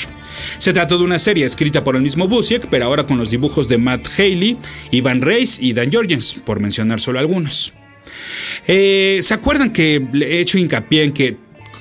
Se 0.59 0.73
trató 0.73 0.99
de 0.99 1.05
una 1.05 1.19
serie 1.19 1.47
escrita 1.47 1.85
por 1.85 1.97
el 1.97 2.03
mismo 2.03 2.29
Busiek, 2.29 2.69
pero 2.69 2.87
ahora 2.87 3.07
con 3.07 3.19
los 3.19 3.31
dibujos 3.31 3.69
de 3.69 3.79
Matt 3.79 4.07
Haley, 4.19 4.59
Ivan 4.91 5.23
Reis 5.23 5.59
y 5.61 5.73
Dan 5.73 5.93
Jorgens, 5.93 6.37
por 6.45 6.61
mencionar 6.61 7.01
solo 7.01 7.19
algunos. 7.19 7.73
Eh, 8.67 9.21
¿Se 9.23 9.35
acuerdan 9.35 9.73
que 9.73 10.03
he 10.15 10.41
hecho 10.41 10.59
hincapié 10.59 11.05
en 11.05 11.13
que 11.13 11.37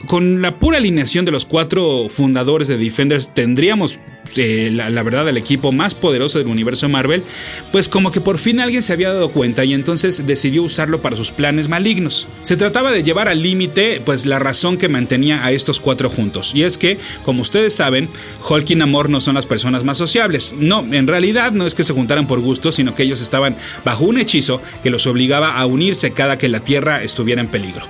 con 0.07 0.41
la 0.41 0.59
pura 0.59 0.77
alineación 0.77 1.25
de 1.25 1.31
los 1.31 1.45
cuatro 1.45 2.07
fundadores 2.09 2.67
de 2.67 2.77
Defenders 2.77 3.33
tendríamos 3.33 3.99
eh, 4.35 4.69
la, 4.71 5.03
verdad 5.03 5.27
el 5.29 5.37
equipo 5.37 5.71
más 5.71 5.95
poderoso 5.95 6.39
del 6.39 6.47
universo 6.47 6.89
Marvel, 6.89 7.23
pues 7.71 7.89
como 7.89 8.11
que 8.11 8.21
por 8.21 8.37
fin 8.37 8.59
alguien 8.59 8.81
se 8.81 8.93
había 8.93 9.13
dado 9.13 9.31
cuenta 9.31 9.65
y 9.65 9.73
entonces 9.73 10.25
decidió 10.25 10.63
usarlo 10.63 11.01
para 11.01 11.15
sus 11.15 11.31
planes 11.31 11.69
malignos. 11.69 12.27
Se 12.41 12.57
trataba 12.57 12.91
de 12.91 13.03
llevar 13.03 13.27
al 13.27 13.41
límite 13.41 14.01
pues 14.05 14.25
la 14.25 14.39
razón 14.39 14.77
que 14.77 14.89
mantenía 14.89 15.45
a 15.45 15.51
estos 15.51 15.79
cuatro 15.79 16.09
juntos, 16.09 16.53
y 16.53 16.63
es 16.63 16.77
que, 16.77 16.97
como 17.23 17.41
ustedes 17.41 17.73
saben, 17.73 18.09
Hulk 18.47 18.69
y 18.71 18.75
Namor 18.75 19.09
no 19.09 19.21
son 19.21 19.35
las 19.35 19.45
personas 19.45 19.83
más 19.83 19.97
sociables. 19.97 20.53
No, 20.57 20.85
en 20.91 21.07
realidad 21.07 21.51
no 21.51 21.65
es 21.65 21.75
que 21.75 21.83
se 21.83 21.93
juntaran 21.93 22.27
por 22.27 22.39
gusto, 22.39 22.71
sino 22.71 22.95
que 22.95 23.03
ellos 23.03 23.21
estaban 23.21 23.55
bajo 23.83 24.05
un 24.05 24.17
hechizo 24.17 24.61
que 24.83 24.89
los 24.89 25.07
obligaba 25.07 25.57
a 25.57 25.65
unirse 25.65 26.11
cada 26.11 26.37
que 26.37 26.49
la 26.49 26.59
Tierra 26.59 27.03
estuviera 27.03 27.41
en 27.41 27.47
peligro. 27.47 27.85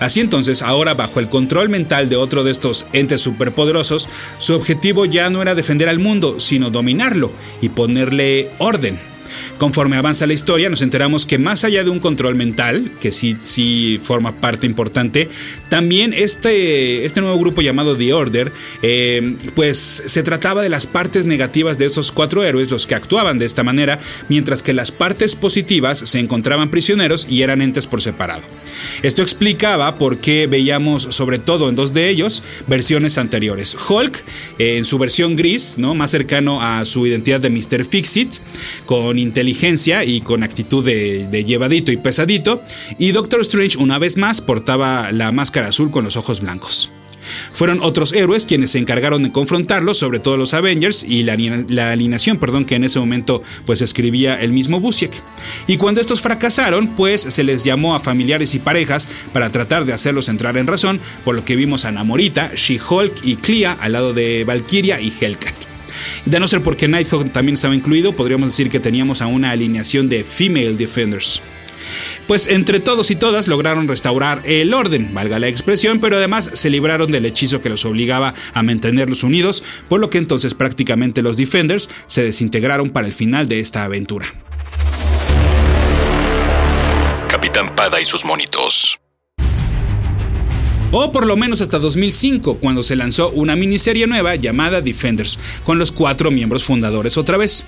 Así 0.00 0.20
entonces, 0.20 0.62
ahora 0.62 0.94
bajo 0.94 1.20
el 1.20 1.28
control 1.28 1.68
mental 1.68 2.08
de 2.08 2.16
otro 2.16 2.44
de 2.44 2.50
estos 2.50 2.86
entes 2.92 3.20
superpoderosos, 3.20 4.08
su 4.38 4.54
objetivo 4.54 5.04
ya 5.04 5.30
no 5.30 5.42
era 5.42 5.54
defender 5.54 5.77
al 5.86 5.98
mundo, 5.98 6.40
sino 6.40 6.70
dominarlo 6.70 7.30
y 7.60 7.68
ponerle 7.68 8.48
orden. 8.58 8.98
Conforme 9.58 9.96
avanza 9.96 10.26
la 10.26 10.32
historia, 10.32 10.70
nos 10.70 10.82
enteramos 10.82 11.26
que 11.26 11.38
más 11.38 11.64
allá 11.64 11.84
de 11.84 11.90
un 11.90 12.00
control 12.00 12.34
mental, 12.34 12.92
que 13.00 13.12
sí, 13.12 13.36
sí 13.42 14.00
forma 14.02 14.40
parte 14.40 14.66
importante, 14.66 15.28
también 15.68 16.12
este, 16.12 17.04
este 17.04 17.20
nuevo 17.20 17.38
grupo 17.38 17.60
llamado 17.60 17.96
The 17.96 18.12
Order, 18.12 18.52
eh, 18.82 19.36
pues 19.54 19.78
se 19.78 20.22
trataba 20.22 20.62
de 20.62 20.68
las 20.68 20.86
partes 20.86 21.26
negativas 21.26 21.78
de 21.78 21.86
esos 21.86 22.12
cuatro 22.12 22.44
héroes, 22.44 22.70
los 22.70 22.86
que 22.86 22.94
actuaban 22.94 23.38
de 23.38 23.46
esta 23.46 23.62
manera, 23.62 23.98
mientras 24.28 24.62
que 24.62 24.72
las 24.72 24.92
partes 24.92 25.36
positivas 25.36 25.98
se 25.98 26.20
encontraban 26.20 26.70
prisioneros 26.70 27.26
y 27.28 27.42
eran 27.42 27.62
entes 27.62 27.86
por 27.86 28.00
separado. 28.00 28.42
Esto 29.02 29.22
explicaba 29.22 29.96
por 29.96 30.18
qué 30.18 30.46
veíamos, 30.46 31.02
sobre 31.10 31.38
todo 31.38 31.68
en 31.68 31.76
dos 31.76 31.92
de 31.92 32.08
ellos, 32.08 32.42
versiones 32.66 33.18
anteriores. 33.18 33.76
Hulk, 33.88 34.24
en 34.58 34.84
su 34.84 34.98
versión 34.98 35.36
gris, 35.36 35.76
¿no? 35.78 35.94
más 35.94 36.10
cercano 36.10 36.62
a 36.62 36.84
su 36.84 37.06
identidad 37.06 37.40
de 37.40 37.50
Mr. 37.50 37.84
Fixit, 37.84 38.34
con 38.86 39.18
inteligencia 39.18 40.04
y 40.04 40.20
con 40.20 40.42
actitud 40.42 40.84
de, 40.84 41.44
llevadito 41.44 41.92
y 41.92 41.96
pesadito, 41.96 42.62
y 42.98 43.12
Doctor 43.12 43.40
Strange 43.42 43.78
una 43.78 43.98
vez 43.98 44.16
más 44.16 44.40
portaba 44.40 45.12
la 45.12 45.32
máscara 45.32 45.68
azul 45.68 45.90
con 45.90 46.04
los 46.04 46.16
ojos 46.16 46.40
blancos. 46.40 46.90
Fueron 47.52 47.80
otros 47.80 48.12
héroes 48.12 48.46
quienes 48.46 48.72
se 48.72 48.78
encargaron 48.78 49.22
de 49.22 49.32
confrontarlos, 49.32 49.98
sobre 49.98 50.20
todo 50.20 50.36
los 50.36 50.54
Avengers 50.54 51.02
y 51.02 51.22
la, 51.22 51.34
alineación, 51.92 52.38
perdón, 52.38 52.64
que 52.64 52.74
en 52.74 52.84
ese 52.84 52.98
momento 52.98 53.42
pues 53.66 53.82
escribía 53.82 54.40
el 54.40 54.52
mismo 54.52 54.80
Busiek. 54.80 55.12
Y 55.66 55.76
cuando 55.76 56.00
estos 56.00 56.20
fracasaron, 56.20 56.88
pues 56.88 57.22
se 57.22 57.44
les 57.44 57.62
llamó 57.62 57.94
a 57.94 58.00
familiares 58.00 58.54
y 58.54 58.58
parejas 58.58 59.08
para 59.32 59.50
tratar 59.50 59.84
de 59.84 59.92
hacerlos 59.92 60.28
entrar 60.28 60.56
en 60.56 60.66
razón, 60.66 61.00
por 61.24 61.34
lo 61.34 61.44
que 61.44 61.56
vimos 61.56 61.84
a 61.84 61.92
Namorita, 61.92 62.52
She-Hulk 62.54 63.24
y 63.24 63.36
Clea 63.36 63.76
al 63.80 63.92
lado 63.92 64.14
de 64.14 64.44
Valkyria 64.44 65.00
y 65.00 65.12
Hellcat. 65.20 65.54
De 66.24 66.38
no 66.40 66.46
ser 66.46 66.62
porque 66.62 66.88
Nighthawk 66.88 67.32
también 67.32 67.54
estaba 67.54 67.74
incluido, 67.74 68.12
podríamos 68.12 68.50
decir 68.50 68.70
que 68.70 68.80
teníamos 68.80 69.22
a 69.22 69.26
una 69.26 69.50
alineación 69.50 70.08
de 70.08 70.24
Female 70.24 70.74
Defenders. 70.74 71.42
Pues 72.26 72.48
entre 72.48 72.80
todos 72.80 73.10
y 73.10 73.16
todas 73.16 73.48
lograron 73.48 73.88
restaurar 73.88 74.42
el 74.44 74.74
orden, 74.74 75.12
valga 75.14 75.38
la 75.38 75.48
expresión, 75.48 76.00
pero 76.00 76.16
además 76.16 76.50
se 76.52 76.70
libraron 76.70 77.10
del 77.10 77.26
hechizo 77.26 77.60
que 77.60 77.68
los 77.68 77.84
obligaba 77.84 78.34
a 78.54 78.62
mantenerlos 78.62 79.22
unidos, 79.24 79.62
por 79.88 80.00
lo 80.00 80.10
que 80.10 80.18
entonces 80.18 80.54
prácticamente 80.54 81.22
los 81.22 81.36
Defenders 81.36 81.88
se 82.06 82.22
desintegraron 82.22 82.90
para 82.90 83.06
el 83.06 83.12
final 83.12 83.48
de 83.48 83.60
esta 83.60 83.84
aventura. 83.84 84.26
Capitán 87.28 87.68
Pada 87.74 88.00
y 88.00 88.04
sus 88.04 88.24
monitos 88.24 88.98
o 90.90 91.12
por 91.12 91.26
lo 91.26 91.36
menos 91.36 91.60
hasta 91.60 91.78
2005, 91.78 92.58
cuando 92.60 92.82
se 92.82 92.96
lanzó 92.96 93.30
una 93.30 93.56
miniserie 93.56 94.06
nueva 94.06 94.36
llamada 94.36 94.80
Defenders, 94.80 95.38
con 95.64 95.78
los 95.78 95.92
cuatro 95.92 96.30
miembros 96.30 96.64
fundadores 96.64 97.18
otra 97.18 97.36
vez. 97.36 97.64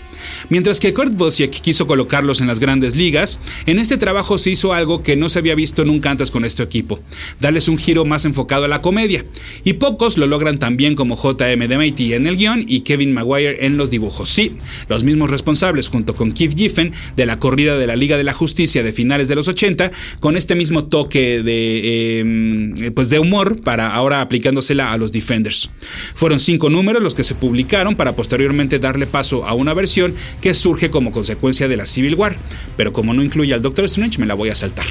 Mientras 0.49 0.81
que 0.81 0.95
Kurt 0.95 1.15
Busiek 1.15 1.51
quiso 1.51 1.87
colocarlos 1.87 2.41
en 2.41 2.47
las 2.47 2.61
grandes 2.61 2.97
ligas, 2.97 3.39
en 3.67 3.79
este 3.79 3.99
trabajo 3.99 4.39
se 4.39 4.51
hizo 4.51 4.73
algo 4.73 5.03
que 5.03 5.17
no 5.17 5.29
se 5.29 5.39
había 5.39 5.55
visto 5.55 5.85
nunca 5.85 6.11
antes 6.11 6.31
con 6.31 6.45
este 6.45 6.63
equipo, 6.63 7.01
darles 7.41 7.69
un 7.69 7.77
giro 7.77 8.07
más 8.07 8.25
enfocado 8.25 8.65
a 8.65 8.69
la 8.69 8.81
comedia, 8.81 9.25
y 9.65 9.75
pocos 9.75 10.17
lo 10.17 10.27
logran 10.27 10.59
tan 10.59 10.79
bien 10.79 10.95
como 10.95 11.17
JM 11.17 11.69
DeMaiti 11.69 12.15
en 12.15 12.27
el 12.27 12.37
guion 12.37 12.65
y 12.67 12.81
Kevin 12.81 13.13
Maguire 13.13 13.67
en 13.67 13.77
los 13.77 13.91
dibujos. 13.91 14.31
Sí, 14.31 14.53
los 14.89 15.05
mismos 15.05 15.31
responsables 15.31 15.89
junto 15.89 16.15
con 16.15 16.33
Keith 16.33 16.57
Giffen 16.57 16.95
de 17.17 17.27
la 17.27 17.39
corrida 17.39 17.77
de 17.77 17.87
la 17.87 17.97
Liga 17.97 18.17
de 18.17 18.25
la 18.25 18.33
Justicia 18.33 18.83
de 18.83 18.95
finales 18.95 19.29
de 19.29 19.35
los 19.35 19.49
80, 19.49 19.91
con 20.21 20.37
este 20.39 20.55
mismo 20.55 20.85
toque 20.85 21.43
de, 21.43 22.21
em, 22.21 22.75
pues 22.95 23.10
de 23.11 23.19
humor 23.19 23.61
para 23.61 23.95
ahora 23.95 24.21
aplicándosela 24.21 24.93
a 24.93 24.97
los 24.97 25.13
Defenders. 25.13 25.71
Fueron 26.15 26.41
cinco 26.41 26.71
números 26.71 27.03
los 27.03 27.15
que 27.15 27.25
se 27.25 27.35
publicaron 27.35 27.97
para 27.97 28.17
posteriormente 28.17 28.79
darle 28.79 29.07
paso 29.07 29.47
a 29.47 29.55
una 29.55 29.75
versión 29.75 30.15
que 30.41 30.55
surge 30.55 30.91
como 30.91 31.13
consecuencia 31.13 31.69
de 31.69 31.77
la 31.77 31.87
Civil 31.87 32.15
War, 32.15 32.37
pero 32.77 32.93
como 32.93 33.13
no 33.13 33.23
incluye 33.23 33.53
al 33.53 33.63
Doctor 33.63 33.85
Strange 33.85 34.19
me 34.19 34.27
la 34.27 34.35
voy 34.35 34.49
a 34.49 34.55
saltar. 34.55 34.87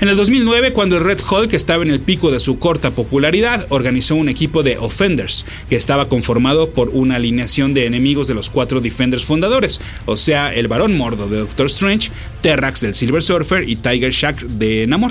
En 0.00 0.08
el 0.08 0.16
2009, 0.16 0.72
cuando 0.72 0.96
el 0.96 1.02
Red 1.02 1.18
Hulk 1.28 1.52
estaba 1.54 1.82
en 1.82 1.90
el 1.90 1.98
pico 1.98 2.30
de 2.30 2.38
su 2.38 2.60
corta 2.60 2.92
popularidad, 2.92 3.66
organizó 3.68 4.14
un 4.14 4.28
equipo 4.28 4.62
de 4.62 4.78
Offenders, 4.78 5.44
que 5.68 5.74
estaba 5.74 6.08
conformado 6.08 6.70
por 6.70 6.90
una 6.90 7.16
alineación 7.16 7.74
de 7.74 7.84
enemigos 7.84 8.28
de 8.28 8.34
los 8.34 8.48
cuatro 8.48 8.80
Defenders 8.80 9.24
fundadores, 9.24 9.80
o 10.06 10.16
sea, 10.16 10.54
el 10.54 10.68
Barón 10.68 10.96
Mordo 10.96 11.28
de 11.28 11.38
Doctor 11.38 11.66
Strange, 11.66 12.12
Terrax 12.42 12.80
del 12.80 12.94
Silver 12.94 13.24
Surfer 13.24 13.68
y 13.68 13.74
Tiger 13.74 14.12
Shark 14.12 14.38
de 14.46 14.86
Namor. 14.86 15.10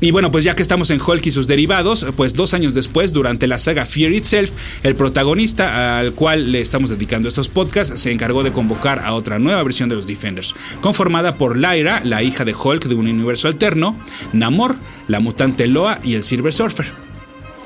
Y 0.00 0.12
bueno, 0.12 0.30
pues 0.30 0.44
ya 0.44 0.54
que 0.54 0.62
estamos 0.62 0.90
en 0.90 1.00
Hulk 1.00 1.26
y 1.26 1.30
sus 1.30 1.46
derivados, 1.46 2.06
pues 2.16 2.34
dos 2.34 2.54
años 2.54 2.74
después, 2.74 3.12
durante 3.12 3.46
la 3.46 3.58
saga 3.58 3.84
Fear 3.84 4.12
Itself, 4.12 4.50
el 4.82 4.94
protagonista 4.94 5.98
al 5.98 6.14
cual 6.14 6.52
le 6.52 6.60
estamos 6.60 6.88
dedicando 6.88 7.28
estos 7.28 7.50
podcasts 7.50 8.00
se 8.00 8.10
encargó 8.10 8.42
de 8.42 8.52
convocar 8.52 9.00
a 9.04 9.12
otra 9.12 9.38
nueva 9.38 9.62
versión 9.62 9.90
de 9.90 9.96
los 9.96 10.06
Defenders, 10.06 10.54
conformada 10.80 11.36
por 11.36 11.56
Lyra, 11.56 12.00
la 12.04 12.22
hija 12.22 12.44
de 12.44 12.54
Hulk 12.54 12.86
de 12.86 12.94
un 12.94 13.08
universo 13.08 13.48
alterno, 13.48 13.98
Namor, 14.32 14.76
la 15.06 15.20
mutante 15.20 15.66
Loa 15.66 16.00
y 16.02 16.14
el 16.14 16.24
Silver 16.24 16.52
Surfer. 16.52 17.09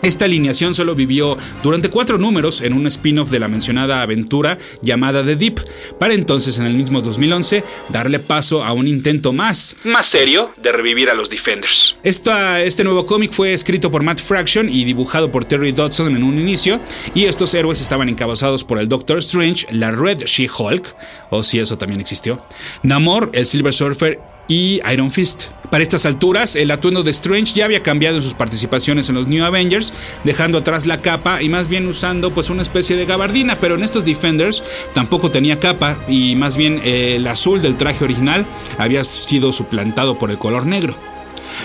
Esta 0.05 0.27
alineación 0.27 0.75
solo 0.75 0.95
vivió 0.95 1.39
durante 1.63 1.89
cuatro 1.89 2.19
números 2.19 2.61
en 2.61 2.75
un 2.75 2.87
spin-off 2.89 3.31
de 3.31 3.39
la 3.39 3.49
mencionada 3.49 4.03
aventura 4.03 4.59
llamada 4.83 5.25
The 5.25 5.35
Deep, 5.35 5.61
para 5.99 6.13
entonces 6.13 6.59
en 6.59 6.67
el 6.67 6.75
mismo 6.75 7.01
2011 7.01 7.65
darle 7.89 8.19
paso 8.19 8.63
a 8.63 8.75
un 8.75 8.87
intento 8.87 9.33
más, 9.33 9.79
más 9.85 10.05
serio 10.05 10.51
de 10.59 10.73
revivir 10.73 11.09
a 11.09 11.15
los 11.15 11.31
Defenders. 11.31 11.97
este 12.03 12.85
nuevo 12.85 13.07
cómic 13.07 13.33
fue 13.33 13.55
escrito 13.55 13.91
por 13.91 14.03
Matt 14.03 14.21
Fraction 14.21 14.69
y 14.69 14.85
dibujado 14.85 15.33
por 15.33 15.47
Terry 15.47 15.73
Dodson 15.73 16.15
en 16.15 16.23
un 16.23 16.39
inicio, 16.39 16.81
y 17.15 17.25
estos 17.25 17.55
héroes 17.55 17.81
estaban 17.81 18.11
encabezados 18.11 18.63
por 18.63 18.79
el 18.79 18.91
Doctor 18.91 19.19
Strange, 19.21 19.67
la 19.71 19.91
Red 19.91 20.27
She-Hulk, 20.27 20.97
o 21.31 21.43
si 21.43 21.61
eso 21.61 21.79
también 21.79 22.03
existió, 22.03 22.47
Namor, 22.83 23.31
el 23.33 23.47
Silver 23.47 23.73
Surfer 23.73 24.34
y 24.49 24.81
Iron 24.93 25.11
Fist. 25.11 25.47
Para 25.71 25.83
estas 25.83 26.07
alturas, 26.07 26.55
el 26.55 26.71
atuendo 26.71 27.03
de 27.03 27.11
Strange 27.11 27.55
ya 27.55 27.65
había 27.65 27.83
cambiado 27.83 28.17
en 28.17 28.23
sus 28.23 28.35
participaciones 28.35 29.09
en 29.09 29.17
los 29.17 29.27
New 29.27 29.45
Avengers, 29.45 29.93
dejando 30.23 30.59
atrás 30.59 30.87
la 30.87 31.03
capa 31.03 31.43
y 31.43 31.49
más 31.49 31.69
bien 31.69 31.89
usando 31.89 32.33
pues 32.33 32.51
una 32.51 32.63
especie 32.63 32.97
de 32.97 33.07
gabardina, 33.07 33.59
pero 33.61 33.75
en 33.75 33.83
estos 33.83 34.05
Defenders 34.05 34.63
tampoco 34.93 35.31
tenía 35.31 35.59
capa 35.59 35.99
y 36.09 36.37
más 36.37 36.57
bien 36.57 36.81
el 36.85 37.27
azul 37.27 37.61
del 37.61 37.77
traje 37.77 38.05
original 38.05 38.47
había 38.79 39.03
sido 39.03 39.51
suplantado 39.51 40.17
por 40.19 40.31
el 40.31 40.39
color 40.39 40.67
negro. 40.67 40.97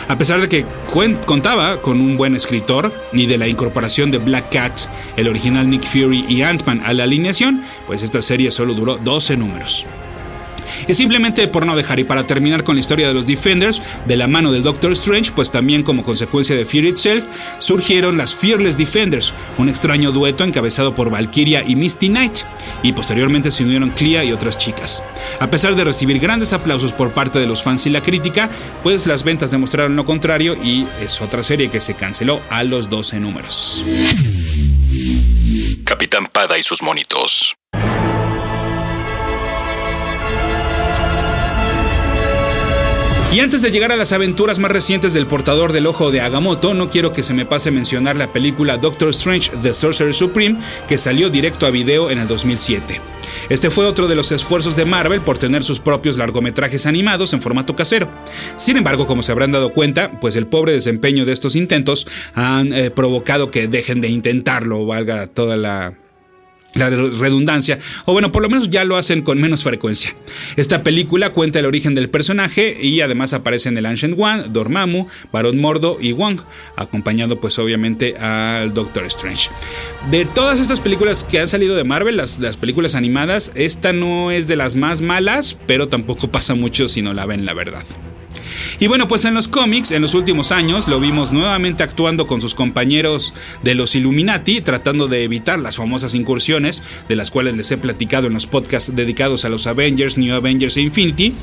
A 0.07 0.17
pesar 0.17 0.41
de 0.41 0.49
que 0.49 0.65
contaba 1.25 1.81
con 1.81 2.01
un 2.01 2.17
buen 2.17 2.35
escritor 2.35 2.93
y 3.13 3.25
de 3.25 3.37
la 3.37 3.47
incorporación 3.47 4.11
de 4.11 4.17
Black 4.17 4.51
Cat, 4.51 4.79
el 5.17 5.27
original 5.27 5.69
Nick 5.69 5.85
Fury 5.85 6.25
y 6.27 6.41
Ant-Man 6.41 6.81
a 6.83 6.93
la 6.93 7.03
alineación, 7.03 7.63
pues 7.85 8.03
esta 8.03 8.21
serie 8.21 8.51
solo 8.51 8.73
duró 8.73 8.97
12 8.97 9.37
números. 9.37 9.87
Y 10.87 10.93
simplemente 10.93 11.47
por 11.47 11.65
no 11.65 11.75
dejar 11.75 11.99
y 11.99 12.03
para 12.03 12.25
terminar 12.25 12.63
con 12.63 12.75
la 12.75 12.79
historia 12.79 13.07
de 13.07 13.13
los 13.13 13.25
Defenders, 13.25 13.81
de 14.05 14.17
la 14.17 14.27
mano 14.27 14.51
del 14.51 14.63
Doctor 14.63 14.91
Strange, 14.93 15.31
pues 15.35 15.51
también 15.51 15.83
como 15.83 16.03
consecuencia 16.03 16.55
de 16.55 16.65
Fury 16.65 16.89
Itself, 16.89 17.25
surgieron 17.59 18.17
las 18.17 18.35
Fearless 18.35 18.77
Defenders, 18.77 19.33
un 19.57 19.69
extraño 19.69 20.11
dueto 20.11 20.43
encabezado 20.43 20.95
por 20.95 21.09
Valkyria 21.09 21.63
y 21.65 21.75
Misty 21.75 22.09
Knight, 22.09 22.39
y 22.83 22.93
posteriormente 22.93 23.51
se 23.51 23.63
unieron 23.63 23.89
Clea 23.91 24.23
y 24.23 24.31
otras 24.31 24.57
chicas. 24.57 25.03
A 25.39 25.49
pesar 25.49 25.75
de 25.75 25.83
recibir 25.83 26.19
grandes 26.19 26.53
aplausos 26.53 26.93
por 26.93 27.11
parte 27.11 27.39
de 27.39 27.47
los 27.47 27.63
fans 27.63 27.85
y 27.85 27.89
la 27.89 28.01
crítica, 28.01 28.49
pues 28.83 29.07
las 29.07 29.23
ventas 29.23 29.51
demostraron 29.51 29.95
lo 29.95 30.05
contrario 30.05 30.55
y 30.55 30.87
es 31.01 31.21
otra 31.21 31.43
serie 31.43 31.69
que 31.69 31.81
se 31.81 31.95
canceló 31.95 32.41
a 32.49 32.63
los 32.63 32.89
12 32.89 33.19
números. 33.19 33.85
Capitán 35.83 36.27
Pada 36.31 36.57
y 36.57 36.63
sus 36.63 36.83
monitos. 36.83 37.55
Y 43.31 43.41
antes 43.41 43.61
de 43.61 43.69
llegar 43.69 43.91
a 43.91 43.95
las 43.95 44.11
aventuras 44.11 44.57
más 44.57 44.71
recientes 44.71 45.13
del 45.13 45.27
portador 45.27 45.71
del 45.71 45.85
ojo 45.85 46.09
de 46.09 46.19
Agamotto, 46.19 46.73
no 46.73 46.89
quiero 46.89 47.13
que 47.13 47.21
se 47.21 47.35
me 47.35 47.45
pase 47.45 47.69
mencionar 47.69 48.17
la 48.17 48.33
película 48.33 48.77
Doctor 48.77 49.09
Strange 49.09 49.51
The 49.61 49.75
Sorcerer 49.75 50.15
Supreme, 50.15 50.57
que 50.87 50.97
salió 50.97 51.29
directo 51.29 51.67
a 51.67 51.69
video 51.69 52.09
en 52.09 52.17
el 52.17 52.27
2007. 52.27 52.99
Este 53.49 53.69
fue 53.69 53.85
otro 53.85 54.07
de 54.07 54.15
los 54.15 54.31
esfuerzos 54.31 54.75
de 54.75 54.85
Marvel 54.85 55.21
por 55.21 55.37
tener 55.37 55.63
sus 55.63 55.79
propios 55.79 56.17
largometrajes 56.17 56.87
animados 56.87 57.31
en 57.33 57.41
formato 57.43 57.75
casero. 57.75 58.09
Sin 58.55 58.77
embargo, 58.77 59.05
como 59.05 59.21
se 59.21 59.31
habrán 59.31 59.51
dado 59.51 59.73
cuenta, 59.73 60.19
pues 60.19 60.35
el 60.35 60.47
pobre 60.47 60.71
desempeño 60.71 61.23
de 61.23 61.33
estos 61.33 61.55
intentos 61.55 62.07
han 62.33 62.73
eh, 62.73 62.89
provocado 62.89 63.51
que 63.51 63.67
dejen 63.67 64.01
de 64.01 64.07
intentarlo, 64.07 64.87
valga 64.87 65.27
toda 65.27 65.55
la 65.55 65.93
la 66.73 66.89
redundancia, 66.89 67.79
o 68.05 68.13
bueno, 68.13 68.31
por 68.31 68.41
lo 68.41 68.49
menos 68.49 68.69
ya 68.69 68.83
lo 68.83 68.95
hacen 68.95 69.21
con 69.21 69.39
menos 69.41 69.63
frecuencia. 69.63 70.13
Esta 70.55 70.83
película 70.83 71.31
cuenta 71.31 71.59
el 71.59 71.65
origen 71.65 71.95
del 71.95 72.09
personaje 72.09 72.77
y 72.81 73.01
además 73.01 73.33
aparecen 73.33 73.77
el 73.77 73.85
Ancient 73.85 74.15
One, 74.17 74.43
Dormammu, 74.49 75.07
Barón 75.31 75.59
Mordo 75.59 75.97
y 75.99 76.11
Wong, 76.11 76.39
acompañando 76.75 77.39
pues 77.39 77.57
obviamente 77.59 78.15
al 78.17 78.73
Doctor 78.73 79.05
Strange. 79.05 79.49
De 80.11 80.25
todas 80.25 80.59
estas 80.59 80.81
películas 80.81 81.23
que 81.23 81.39
han 81.39 81.47
salido 81.47 81.75
de 81.75 81.83
Marvel, 81.83 82.17
las, 82.17 82.39
las 82.39 82.57
películas 82.57 82.95
animadas, 82.95 83.51
esta 83.55 83.93
no 83.93 84.31
es 84.31 84.47
de 84.47 84.55
las 84.55 84.75
más 84.75 85.01
malas, 85.01 85.57
pero 85.67 85.87
tampoco 85.87 86.29
pasa 86.29 86.55
mucho 86.55 86.87
si 86.87 87.01
no 87.01 87.13
la 87.13 87.25
ven 87.25 87.45
la 87.45 87.53
verdad. 87.53 87.83
Y 88.79 88.87
bueno, 88.87 89.07
pues 89.07 89.25
en 89.25 89.33
los 89.33 89.47
cómics, 89.47 89.91
en 89.91 90.01
los 90.01 90.13
últimos 90.13 90.51
años, 90.51 90.87
lo 90.87 90.99
vimos 90.99 91.31
nuevamente 91.31 91.83
actuando 91.83 92.27
con 92.27 92.41
sus 92.41 92.55
compañeros 92.55 93.33
de 93.63 93.75
los 93.75 93.95
Illuminati, 93.95 94.61
tratando 94.61 95.07
de 95.07 95.23
evitar 95.23 95.59
las 95.59 95.77
famosas 95.77 96.15
incursiones, 96.15 96.83
de 97.07 97.15
las 97.15 97.31
cuales 97.31 97.55
les 97.55 97.71
he 97.71 97.77
platicado 97.77 98.27
en 98.27 98.33
los 98.33 98.47
podcasts 98.47 98.95
dedicados 98.95 99.45
a 99.45 99.49
los 99.49 99.67
Avengers, 99.67 100.17
New 100.17 100.33
Avengers 100.33 100.77
e 100.77 100.81
Infinity. 100.81 101.33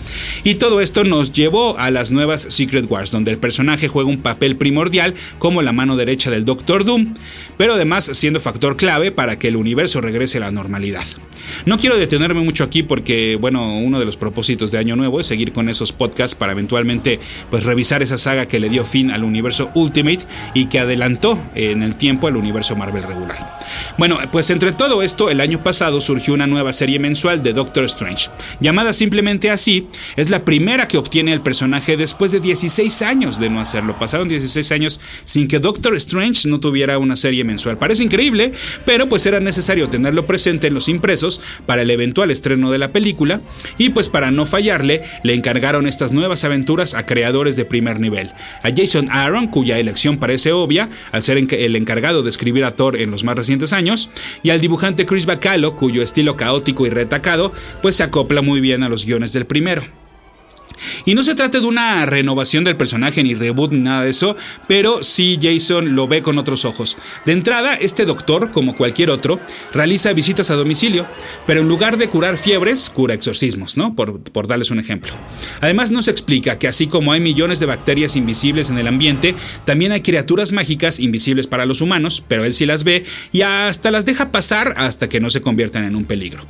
Y 0.44 0.54
todo 0.56 0.80
esto 0.80 1.04
nos 1.04 1.32
llevó 1.32 1.78
a 1.78 1.90
las 1.90 2.10
nuevas 2.10 2.42
Secret 2.42 2.90
Wars, 2.90 3.10
donde 3.10 3.30
el 3.30 3.38
personaje 3.38 3.88
juega 3.88 4.10
un 4.10 4.22
papel 4.22 4.56
primordial 4.56 5.14
como 5.38 5.62
la 5.62 5.72
mano 5.72 5.96
derecha 5.96 6.30
del 6.30 6.44
Doctor 6.44 6.84
Doom, 6.84 7.14
pero 7.56 7.75
además 7.75 8.10
siendo 8.12 8.40
factor 8.40 8.76
clave 8.76 9.12
para 9.12 9.38
que 9.38 9.48
el 9.48 9.56
universo 9.56 10.00
regrese 10.00 10.38
a 10.38 10.42
la 10.42 10.50
normalidad. 10.50 11.04
No 11.64 11.78
quiero 11.78 11.96
detenerme 11.96 12.40
mucho 12.40 12.64
aquí 12.64 12.82
porque, 12.82 13.36
bueno, 13.40 13.78
uno 13.78 13.98
de 13.98 14.04
los 14.04 14.16
propósitos 14.16 14.70
de 14.70 14.78
Año 14.78 14.96
Nuevo 14.96 15.20
es 15.20 15.26
seguir 15.26 15.52
con 15.52 15.68
esos 15.68 15.92
podcasts 15.92 16.34
para 16.34 16.52
eventualmente 16.52 16.95
pues 17.50 17.64
revisar 17.64 18.02
esa 18.02 18.18
saga 18.18 18.46
que 18.46 18.60
le 18.60 18.68
dio 18.68 18.84
fin 18.84 19.10
al 19.10 19.24
universo 19.24 19.70
Ultimate 19.74 20.20
y 20.54 20.66
que 20.66 20.78
adelantó 20.78 21.38
en 21.54 21.82
el 21.82 21.96
tiempo 21.96 22.26
al 22.26 22.36
universo 22.36 22.76
Marvel 22.76 23.02
regular. 23.02 23.58
Bueno, 23.98 24.18
pues 24.32 24.50
entre 24.50 24.72
todo 24.72 25.02
esto, 25.02 25.30
el 25.30 25.40
año 25.40 25.62
pasado 25.62 26.00
surgió 26.00 26.34
una 26.34 26.46
nueva 26.46 26.72
serie 26.72 26.98
mensual 26.98 27.42
de 27.42 27.52
Doctor 27.52 27.84
Strange, 27.84 28.30
llamada 28.60 28.92
simplemente 28.92 29.50
así, 29.50 29.88
es 30.16 30.30
la 30.30 30.44
primera 30.44 30.88
que 30.88 30.98
obtiene 30.98 31.32
el 31.32 31.40
personaje 31.40 31.97
después 31.97 32.32
de 32.32 32.40
16 32.40 33.02
años 33.02 33.38
de 33.38 33.50
no 33.50 33.60
hacerlo. 33.60 33.99
Pasaron 33.99 34.28
16 34.28 34.73
años 34.73 35.00
sin 35.25 35.49
que 35.49 35.58
Doctor 35.58 35.94
Strange 35.97 36.49
no 36.49 36.60
tuviera 36.60 36.99
una 36.99 37.16
serie 37.16 37.44
mensual. 37.44 37.78
Parece 37.78 38.04
increíble, 38.04 38.52
pero 38.84 39.08
pues 39.08 39.26
era 39.26 39.40
necesario 39.40 39.88
tenerlo 39.88 40.26
presente 40.26 40.66
en 40.66 40.75
los 40.75 40.88
impresos 40.88 41.40
para 41.66 41.82
el 41.82 41.90
eventual 41.90 42.30
estreno 42.30 42.71
de 42.71 42.78
la 42.78 42.92
película 42.92 43.40
y 43.78 43.90
pues 43.90 44.08
para 44.08 44.30
no 44.30 44.47
fallarle 44.47 45.02
le 45.23 45.34
encargaron 45.34 45.86
estas 45.86 46.12
nuevas 46.12 46.44
aventuras 46.44 46.85
a 46.94 47.06
creadores 47.06 47.56
de 47.56 47.64
primer 47.64 48.00
nivel. 48.00 48.30
A 48.62 48.70
Jason 48.75 49.06
Aaron, 49.10 49.49
cuya 49.49 49.78
elección 49.78 50.18
parece 50.18 50.52
obvia 50.52 50.88
al 51.12 51.22
ser 51.22 51.38
el 51.38 51.76
encargado 51.76 52.22
de 52.22 52.30
escribir 52.30 52.64
a 52.64 52.70
Thor 52.70 52.96
en 52.96 53.10
los 53.10 53.25
más 53.25 53.36
recientes 53.36 53.72
años, 53.72 54.10
y 54.42 54.50
al 54.50 54.60
dibujante 54.60 55.06
Chris 55.06 55.26
Bacalo, 55.26 55.76
cuyo 55.76 56.02
estilo 56.02 56.36
caótico 56.36 56.86
y 56.86 56.90
retacado 56.90 57.52
pues 57.82 57.96
se 57.96 58.02
acopla 58.02 58.42
muy 58.42 58.60
bien 58.60 58.82
a 58.82 58.88
los 58.88 59.04
guiones 59.04 59.32
del 59.32 59.46
primero. 59.46 60.05
Y 61.06 61.14
no 61.14 61.23
se 61.23 61.36
trata 61.36 61.60
de 61.60 61.66
una 61.66 62.04
renovación 62.04 62.64
del 62.64 62.76
personaje, 62.76 63.23
ni 63.23 63.34
reboot, 63.34 63.73
ni 63.73 63.78
nada 63.78 64.02
de 64.02 64.10
eso, 64.10 64.36
pero 64.66 65.04
sí 65.04 65.38
Jason 65.40 65.95
lo 65.95 66.08
ve 66.08 66.21
con 66.21 66.36
otros 66.36 66.64
ojos. 66.64 66.97
De 67.25 67.30
entrada, 67.30 67.76
este 67.76 68.04
doctor, 68.04 68.50
como 68.50 68.76
cualquier 68.76 69.10
otro, 69.10 69.40
realiza 69.73 70.12
visitas 70.12 70.50
a 70.50 70.56
domicilio, 70.56 71.06
pero 71.47 71.60
en 71.60 71.69
lugar 71.69 71.97
de 71.97 72.08
curar 72.08 72.36
fiebres, 72.36 72.90
cura 72.90 73.14
exorcismos, 73.14 73.76
¿no? 73.76 73.95
Por, 73.95 74.21
por 74.21 74.49
darles 74.49 74.73
un 74.73 74.80
ejemplo. 74.80 75.12
Además, 75.60 75.92
nos 75.92 76.08
explica 76.08 76.58
que 76.58 76.66
así 76.66 76.88
como 76.88 77.12
hay 77.12 77.21
millones 77.21 77.60
de 77.60 77.66
bacterias 77.66 78.16
invisibles 78.16 78.69
en 78.71 78.78
el 78.78 78.88
ambiente, 78.88 79.36
también 79.64 79.92
hay 79.92 80.00
criaturas 80.00 80.50
mágicas 80.50 80.99
invisibles 80.99 81.47
para 81.47 81.66
los 81.66 81.82
humanos, 81.82 82.25
pero 82.26 82.45
él 82.45 82.52
sí 82.52 82.66
las 82.66 82.82
ve 82.82 83.04
y 83.30 83.42
hasta 83.42 83.92
las 83.92 84.06
deja 84.06 84.32
pasar 84.32 84.75
hasta 84.76 85.08
que 85.08 85.21
no 85.21 85.30
se 85.30 85.40
conviertan 85.40 85.84
en 85.84 85.95
un 85.95 86.04
peligro. 86.04 86.45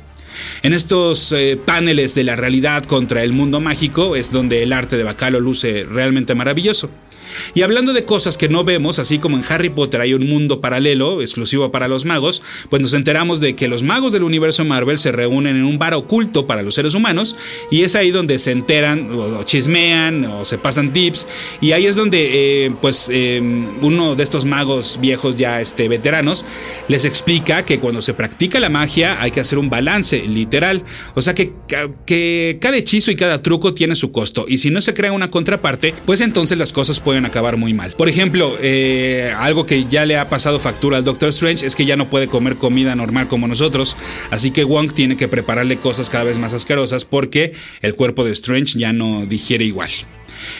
En 0.63 0.73
estos 0.73 1.31
eh, 1.31 1.57
paneles 1.63 2.15
de 2.15 2.23
la 2.23 2.35
realidad 2.35 2.83
contra 2.85 3.23
el 3.23 3.33
mundo 3.33 3.59
mágico 3.59 4.15
es 4.15 4.31
donde 4.31 4.63
el 4.63 4.73
arte 4.73 4.97
de 4.97 5.03
Bacalo 5.03 5.39
luce 5.39 5.83
realmente 5.83 6.35
maravilloso. 6.35 6.91
Y 7.53 7.61
hablando 7.61 7.93
de 7.93 8.03
cosas 8.03 8.37
que 8.37 8.49
no 8.49 8.63
vemos, 8.63 8.99
así 8.99 9.19
como 9.19 9.37
en 9.37 9.43
Harry 9.49 9.69
Potter 9.69 10.01
hay 10.01 10.13
un 10.13 10.27
mundo 10.27 10.61
paralelo 10.61 11.21
exclusivo 11.21 11.71
para 11.71 11.87
los 11.87 12.05
magos, 12.05 12.41
pues 12.69 12.81
nos 12.81 12.93
enteramos 12.93 13.39
de 13.39 13.53
que 13.53 13.67
los 13.67 13.83
magos 13.83 14.13
del 14.13 14.23
universo 14.23 14.65
Marvel 14.65 14.99
se 14.99 15.11
reúnen 15.11 15.55
en 15.55 15.63
un 15.63 15.77
bar 15.77 15.93
oculto 15.93 16.47
para 16.47 16.63
los 16.63 16.75
seres 16.75 16.93
humanos 16.93 17.35
y 17.71 17.83
es 17.83 17.95
ahí 17.95 18.11
donde 18.11 18.39
se 18.39 18.51
enteran 18.51 19.09
o, 19.11 19.43
chismean 19.43 20.25
o 20.25 20.45
se 20.45 20.57
pasan 20.57 20.93
tips 20.93 21.27
y 21.61 21.71
ahí 21.71 21.85
es 21.85 21.95
donde 21.95 22.65
eh, 22.65 22.71
pues 22.81 23.09
eh, 23.11 23.41
uno 23.81 24.15
de 24.15 24.23
estos 24.23 24.45
magos 24.45 24.99
viejos 25.01 25.35
ya 25.35 25.61
este, 25.61 25.87
veteranos 25.87 26.45
les 26.87 27.05
explica 27.05 27.65
que 27.65 27.79
cuando 27.79 28.01
se 28.01 28.13
practica 28.13 28.59
la 28.59 28.69
magia 28.69 29.21
hay 29.21 29.31
que 29.31 29.39
hacer 29.39 29.57
un 29.57 29.69
balance 29.69 30.19
literal, 30.23 30.83
o 31.15 31.21
sea 31.21 31.33
que, 31.33 31.53
que 32.05 32.57
cada 32.61 32.77
hechizo 32.77 33.11
y 33.11 33.15
cada 33.15 33.41
truco 33.41 33.73
tiene 33.73 33.95
su 33.95 34.11
costo 34.11 34.45
y 34.47 34.57
si 34.57 34.69
no 34.69 34.81
se 34.81 34.93
crea 34.93 35.11
una 35.11 35.29
contraparte, 35.29 35.93
pues 36.05 36.21
entonces 36.21 36.57
las 36.57 36.73
cosas 36.73 36.99
pueden 36.99 37.16
acabar 37.25 37.57
muy 37.57 37.73
mal. 37.73 37.91
Por 37.91 38.09
ejemplo, 38.09 38.57
eh, 38.61 39.33
algo 39.37 39.65
que 39.65 39.85
ya 39.85 40.05
le 40.05 40.17
ha 40.17 40.29
pasado 40.29 40.59
factura 40.59 40.97
al 40.97 41.03
Doctor 41.03 41.29
Strange 41.29 41.65
es 41.65 41.75
que 41.75 41.85
ya 41.85 41.95
no 41.95 42.09
puede 42.09 42.27
comer 42.27 42.57
comida 42.57 42.95
normal 42.95 43.27
como 43.27 43.47
nosotros, 43.47 43.97
así 44.31 44.51
que 44.51 44.63
Wong 44.63 44.93
tiene 44.93 45.17
que 45.17 45.27
prepararle 45.27 45.77
cosas 45.77 46.09
cada 46.09 46.23
vez 46.23 46.37
más 46.37 46.53
asquerosas 46.53 47.05
porque 47.05 47.53
el 47.81 47.95
cuerpo 47.95 48.23
de 48.23 48.31
Strange 48.31 48.77
ya 48.77 48.93
no 48.93 49.25
digiere 49.25 49.65
igual. 49.65 49.89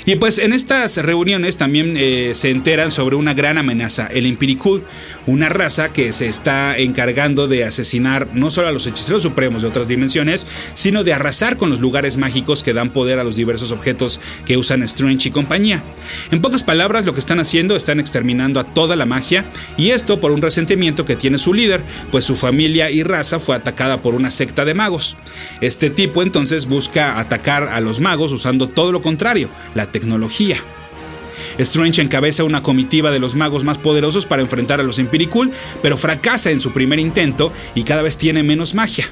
Y 0.05 0.15
pues 0.15 0.37
en 0.37 0.53
estas 0.53 0.97
reuniones 0.97 1.57
también 1.57 1.95
eh, 1.97 2.31
se 2.33 2.49
enteran 2.49 2.91
sobre 2.91 3.15
una 3.15 3.33
gran 3.33 3.57
amenaza, 3.57 4.07
el 4.07 4.25
Impiricul, 4.25 4.83
una 5.25 5.49
raza 5.49 5.93
que 5.93 6.13
se 6.13 6.27
está 6.27 6.77
encargando 6.77 7.47
de 7.47 7.63
asesinar 7.63 8.29
no 8.33 8.49
solo 8.49 8.67
a 8.67 8.71
los 8.71 8.87
hechiceros 8.87 9.23
supremos 9.23 9.61
de 9.61 9.67
otras 9.67 9.87
dimensiones, 9.87 10.47
sino 10.73 11.03
de 11.03 11.13
arrasar 11.13 11.57
con 11.57 11.69
los 11.69 11.79
lugares 11.79 12.17
mágicos 12.17 12.63
que 12.63 12.73
dan 12.73 12.91
poder 12.91 13.19
a 13.19 13.23
los 13.23 13.35
diversos 13.35 13.71
objetos 13.71 14.19
que 14.45 14.57
usan 14.57 14.83
Strange 14.83 15.29
y 15.29 15.31
compañía. 15.31 15.83
En 16.31 16.41
pocas 16.41 16.63
palabras, 16.63 17.05
lo 17.05 17.13
que 17.13 17.19
están 17.19 17.39
haciendo 17.39 17.75
están 17.75 17.99
exterminando 17.99 18.59
a 18.59 18.63
toda 18.63 18.95
la 18.95 19.05
magia 19.05 19.45
y 19.77 19.91
esto 19.91 20.19
por 20.19 20.31
un 20.31 20.41
resentimiento 20.41 21.05
que 21.05 21.15
tiene 21.15 21.37
su 21.37 21.53
líder, 21.53 21.81
pues 22.11 22.25
su 22.25 22.35
familia 22.35 22.89
y 22.89 23.03
raza 23.03 23.39
fue 23.39 23.55
atacada 23.55 24.01
por 24.01 24.15
una 24.15 24.31
secta 24.31 24.65
de 24.65 24.73
magos. 24.73 25.17
Este 25.61 25.89
tipo 25.89 26.23
entonces 26.23 26.67
busca 26.67 27.19
atacar 27.19 27.63
a 27.63 27.79
los 27.81 27.99
magos 27.99 28.31
usando 28.31 28.69
todo 28.69 28.91
lo 28.91 29.01
contrario, 29.01 29.49
la 29.75 29.85
tecnología. 29.85 30.57
Strange 31.57 32.01
encabeza 32.01 32.43
una 32.43 32.61
comitiva 32.63 33.11
de 33.11 33.19
los 33.19 33.35
magos 33.35 33.63
más 33.63 33.77
poderosos 33.77 34.25
para 34.25 34.41
enfrentar 34.41 34.79
a 34.79 34.83
los 34.83 34.99
Empiricul, 34.99 35.51
pero 35.81 35.97
fracasa 35.97 36.51
en 36.51 36.59
su 36.59 36.71
primer 36.71 36.99
intento 36.99 37.51
y 37.75 37.83
cada 37.83 38.01
vez 38.01 38.17
tiene 38.17 38.43
menos 38.43 38.75
magia. 38.75 39.05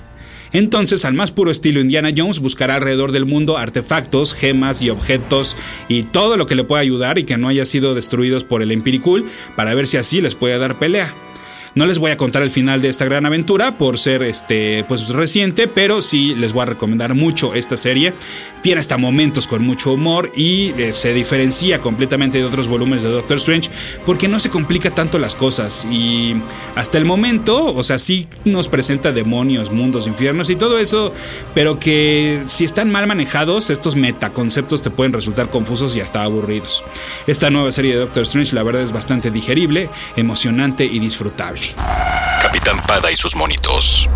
Entonces, 0.52 1.04
al 1.04 1.14
más 1.14 1.32
puro 1.32 1.52
estilo 1.52 1.82
Indiana 1.82 2.12
Jones, 2.16 2.40
buscará 2.40 2.76
alrededor 2.76 3.12
del 3.12 3.26
mundo 3.26 3.58
artefactos, 3.58 4.34
gemas 4.34 4.82
y 4.82 4.90
objetos 4.90 5.58
y 5.90 6.04
todo 6.04 6.38
lo 6.38 6.46
que 6.46 6.56
le 6.56 6.64
pueda 6.64 6.82
ayudar 6.82 7.18
y 7.18 7.26
que 7.26 7.38
no 7.38 7.50
haya 7.50 7.66
sido 7.66 7.94
destruidos 7.94 8.44
por 8.44 8.62
el 8.62 8.72
Empiricul 8.72 9.28
para 9.56 9.74
ver 9.74 9.86
si 9.86 9.98
así 9.98 10.22
les 10.22 10.36
puede 10.36 10.58
dar 10.58 10.80
pelea. 10.80 11.14
No 11.76 11.86
les 11.86 12.00
voy 12.00 12.12
a 12.12 12.16
contar 12.16 12.42
el 12.42 12.52
final 12.52 12.82
de 12.82 12.88
esta 12.88 13.04
gran 13.04 13.26
aventura 13.26 13.78
por 13.78 13.98
ser 13.98 14.24
este 14.24 14.86
pues 14.88 15.10
reciente, 15.10 15.68
pero 15.68 16.02
sí 16.02 16.34
les 16.34 16.54
voy 16.54 16.62
a 16.62 16.68
recomendar 16.68 17.16
mucho 17.16 17.54
esta 17.54 17.76
serie. 17.76 18.14
Tiene 18.62 18.80
hasta 18.80 18.98
momentos 18.98 19.46
con 19.46 19.62
mucho 19.62 19.92
humor 19.92 20.32
y 20.38 20.70
eh, 20.78 20.94
se 20.94 21.14
diferencia 21.14 21.82
completamente 21.82 22.38
de 22.38 22.46
otros 22.46 22.70
volúmenes 22.70 23.04
de 23.04 23.10
Doctor 23.10 23.36
Strange 23.38 23.70
porque 24.06 24.30
no 24.30 24.40
se 24.40 24.50
complica 24.50 24.90
tanto 24.90 25.20
las 25.20 25.36
cosas 25.36 25.86
y 25.92 26.38
hasta 26.76 26.98
el 26.98 27.04
momento, 27.04 27.74
o 27.76 27.84
sea, 27.84 28.00
sí 28.00 28.26
nos 28.46 28.70
presenta 28.70 29.12
demonios, 29.12 29.70
mundos, 29.70 30.08
infiernos 30.08 30.50
y 30.50 30.56
todo 30.56 30.80
eso, 30.80 31.14
pero 31.54 31.78
que 31.78 32.42
si 32.46 32.64
están 32.64 32.90
mal 32.90 33.06
manejados, 33.06 33.70
estos 33.70 33.98
metaconceptos 33.98 34.82
te 34.82 34.92
pueden 34.92 35.12
resultar 35.12 35.50
confusos 35.50 35.94
y 35.98 36.00
hasta 36.00 36.24
aburridos. 36.24 36.86
Esta 37.28 37.50
nueva 37.50 37.70
serie 37.72 37.96
de 37.96 38.00
Doctor 38.00 38.24
Strange 38.24 38.56
la 38.56 38.64
verdad 38.64 38.82
es 38.82 38.94
bastante 38.94 39.30
digerible, 39.30 39.90
emocionante 40.16 40.86
y 40.86 41.00
disfrutable. 41.00 41.65
Capitán 42.42 42.78
Pada 42.88 43.12
y 43.12 43.16
sus 43.16 43.36
monitos. 43.36 44.10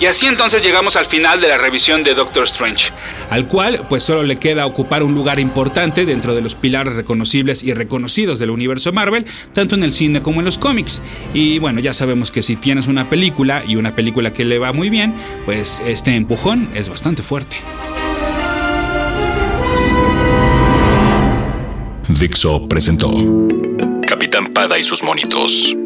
Y 0.00 0.06
así 0.06 0.26
entonces 0.26 0.62
llegamos 0.62 0.94
al 0.94 1.06
final 1.06 1.40
de 1.40 1.48
la 1.48 1.58
revisión 1.58 2.04
de 2.04 2.14
Doctor 2.14 2.44
Strange, 2.44 2.92
al 3.30 3.48
cual 3.48 3.86
pues 3.88 4.04
solo 4.04 4.22
le 4.22 4.36
queda 4.36 4.64
ocupar 4.64 5.02
un 5.02 5.12
lugar 5.12 5.40
importante 5.40 6.06
dentro 6.06 6.36
de 6.36 6.40
los 6.40 6.54
pilares 6.54 6.94
reconocibles 6.94 7.64
y 7.64 7.74
reconocidos 7.74 8.38
del 8.38 8.50
universo 8.50 8.92
Marvel, 8.92 9.26
tanto 9.52 9.74
en 9.74 9.82
el 9.82 9.92
cine 9.92 10.22
como 10.22 10.40
en 10.40 10.44
los 10.44 10.56
cómics. 10.56 11.02
Y 11.34 11.58
bueno, 11.58 11.80
ya 11.80 11.92
sabemos 11.94 12.30
que 12.30 12.42
si 12.42 12.54
tienes 12.54 12.86
una 12.86 13.10
película 13.10 13.64
y 13.66 13.74
una 13.74 13.96
película 13.96 14.32
que 14.32 14.44
le 14.44 14.60
va 14.60 14.72
muy 14.72 14.88
bien, 14.88 15.14
pues 15.44 15.80
este 15.84 16.14
empujón 16.14 16.70
es 16.74 16.88
bastante 16.88 17.24
fuerte. 17.24 17.56
Dixo 22.08 22.68
presentó 22.68 23.10
Capitán 24.06 24.46
Pada 24.46 24.78
y 24.78 24.82
sus 24.82 25.02
monitos. 25.02 25.76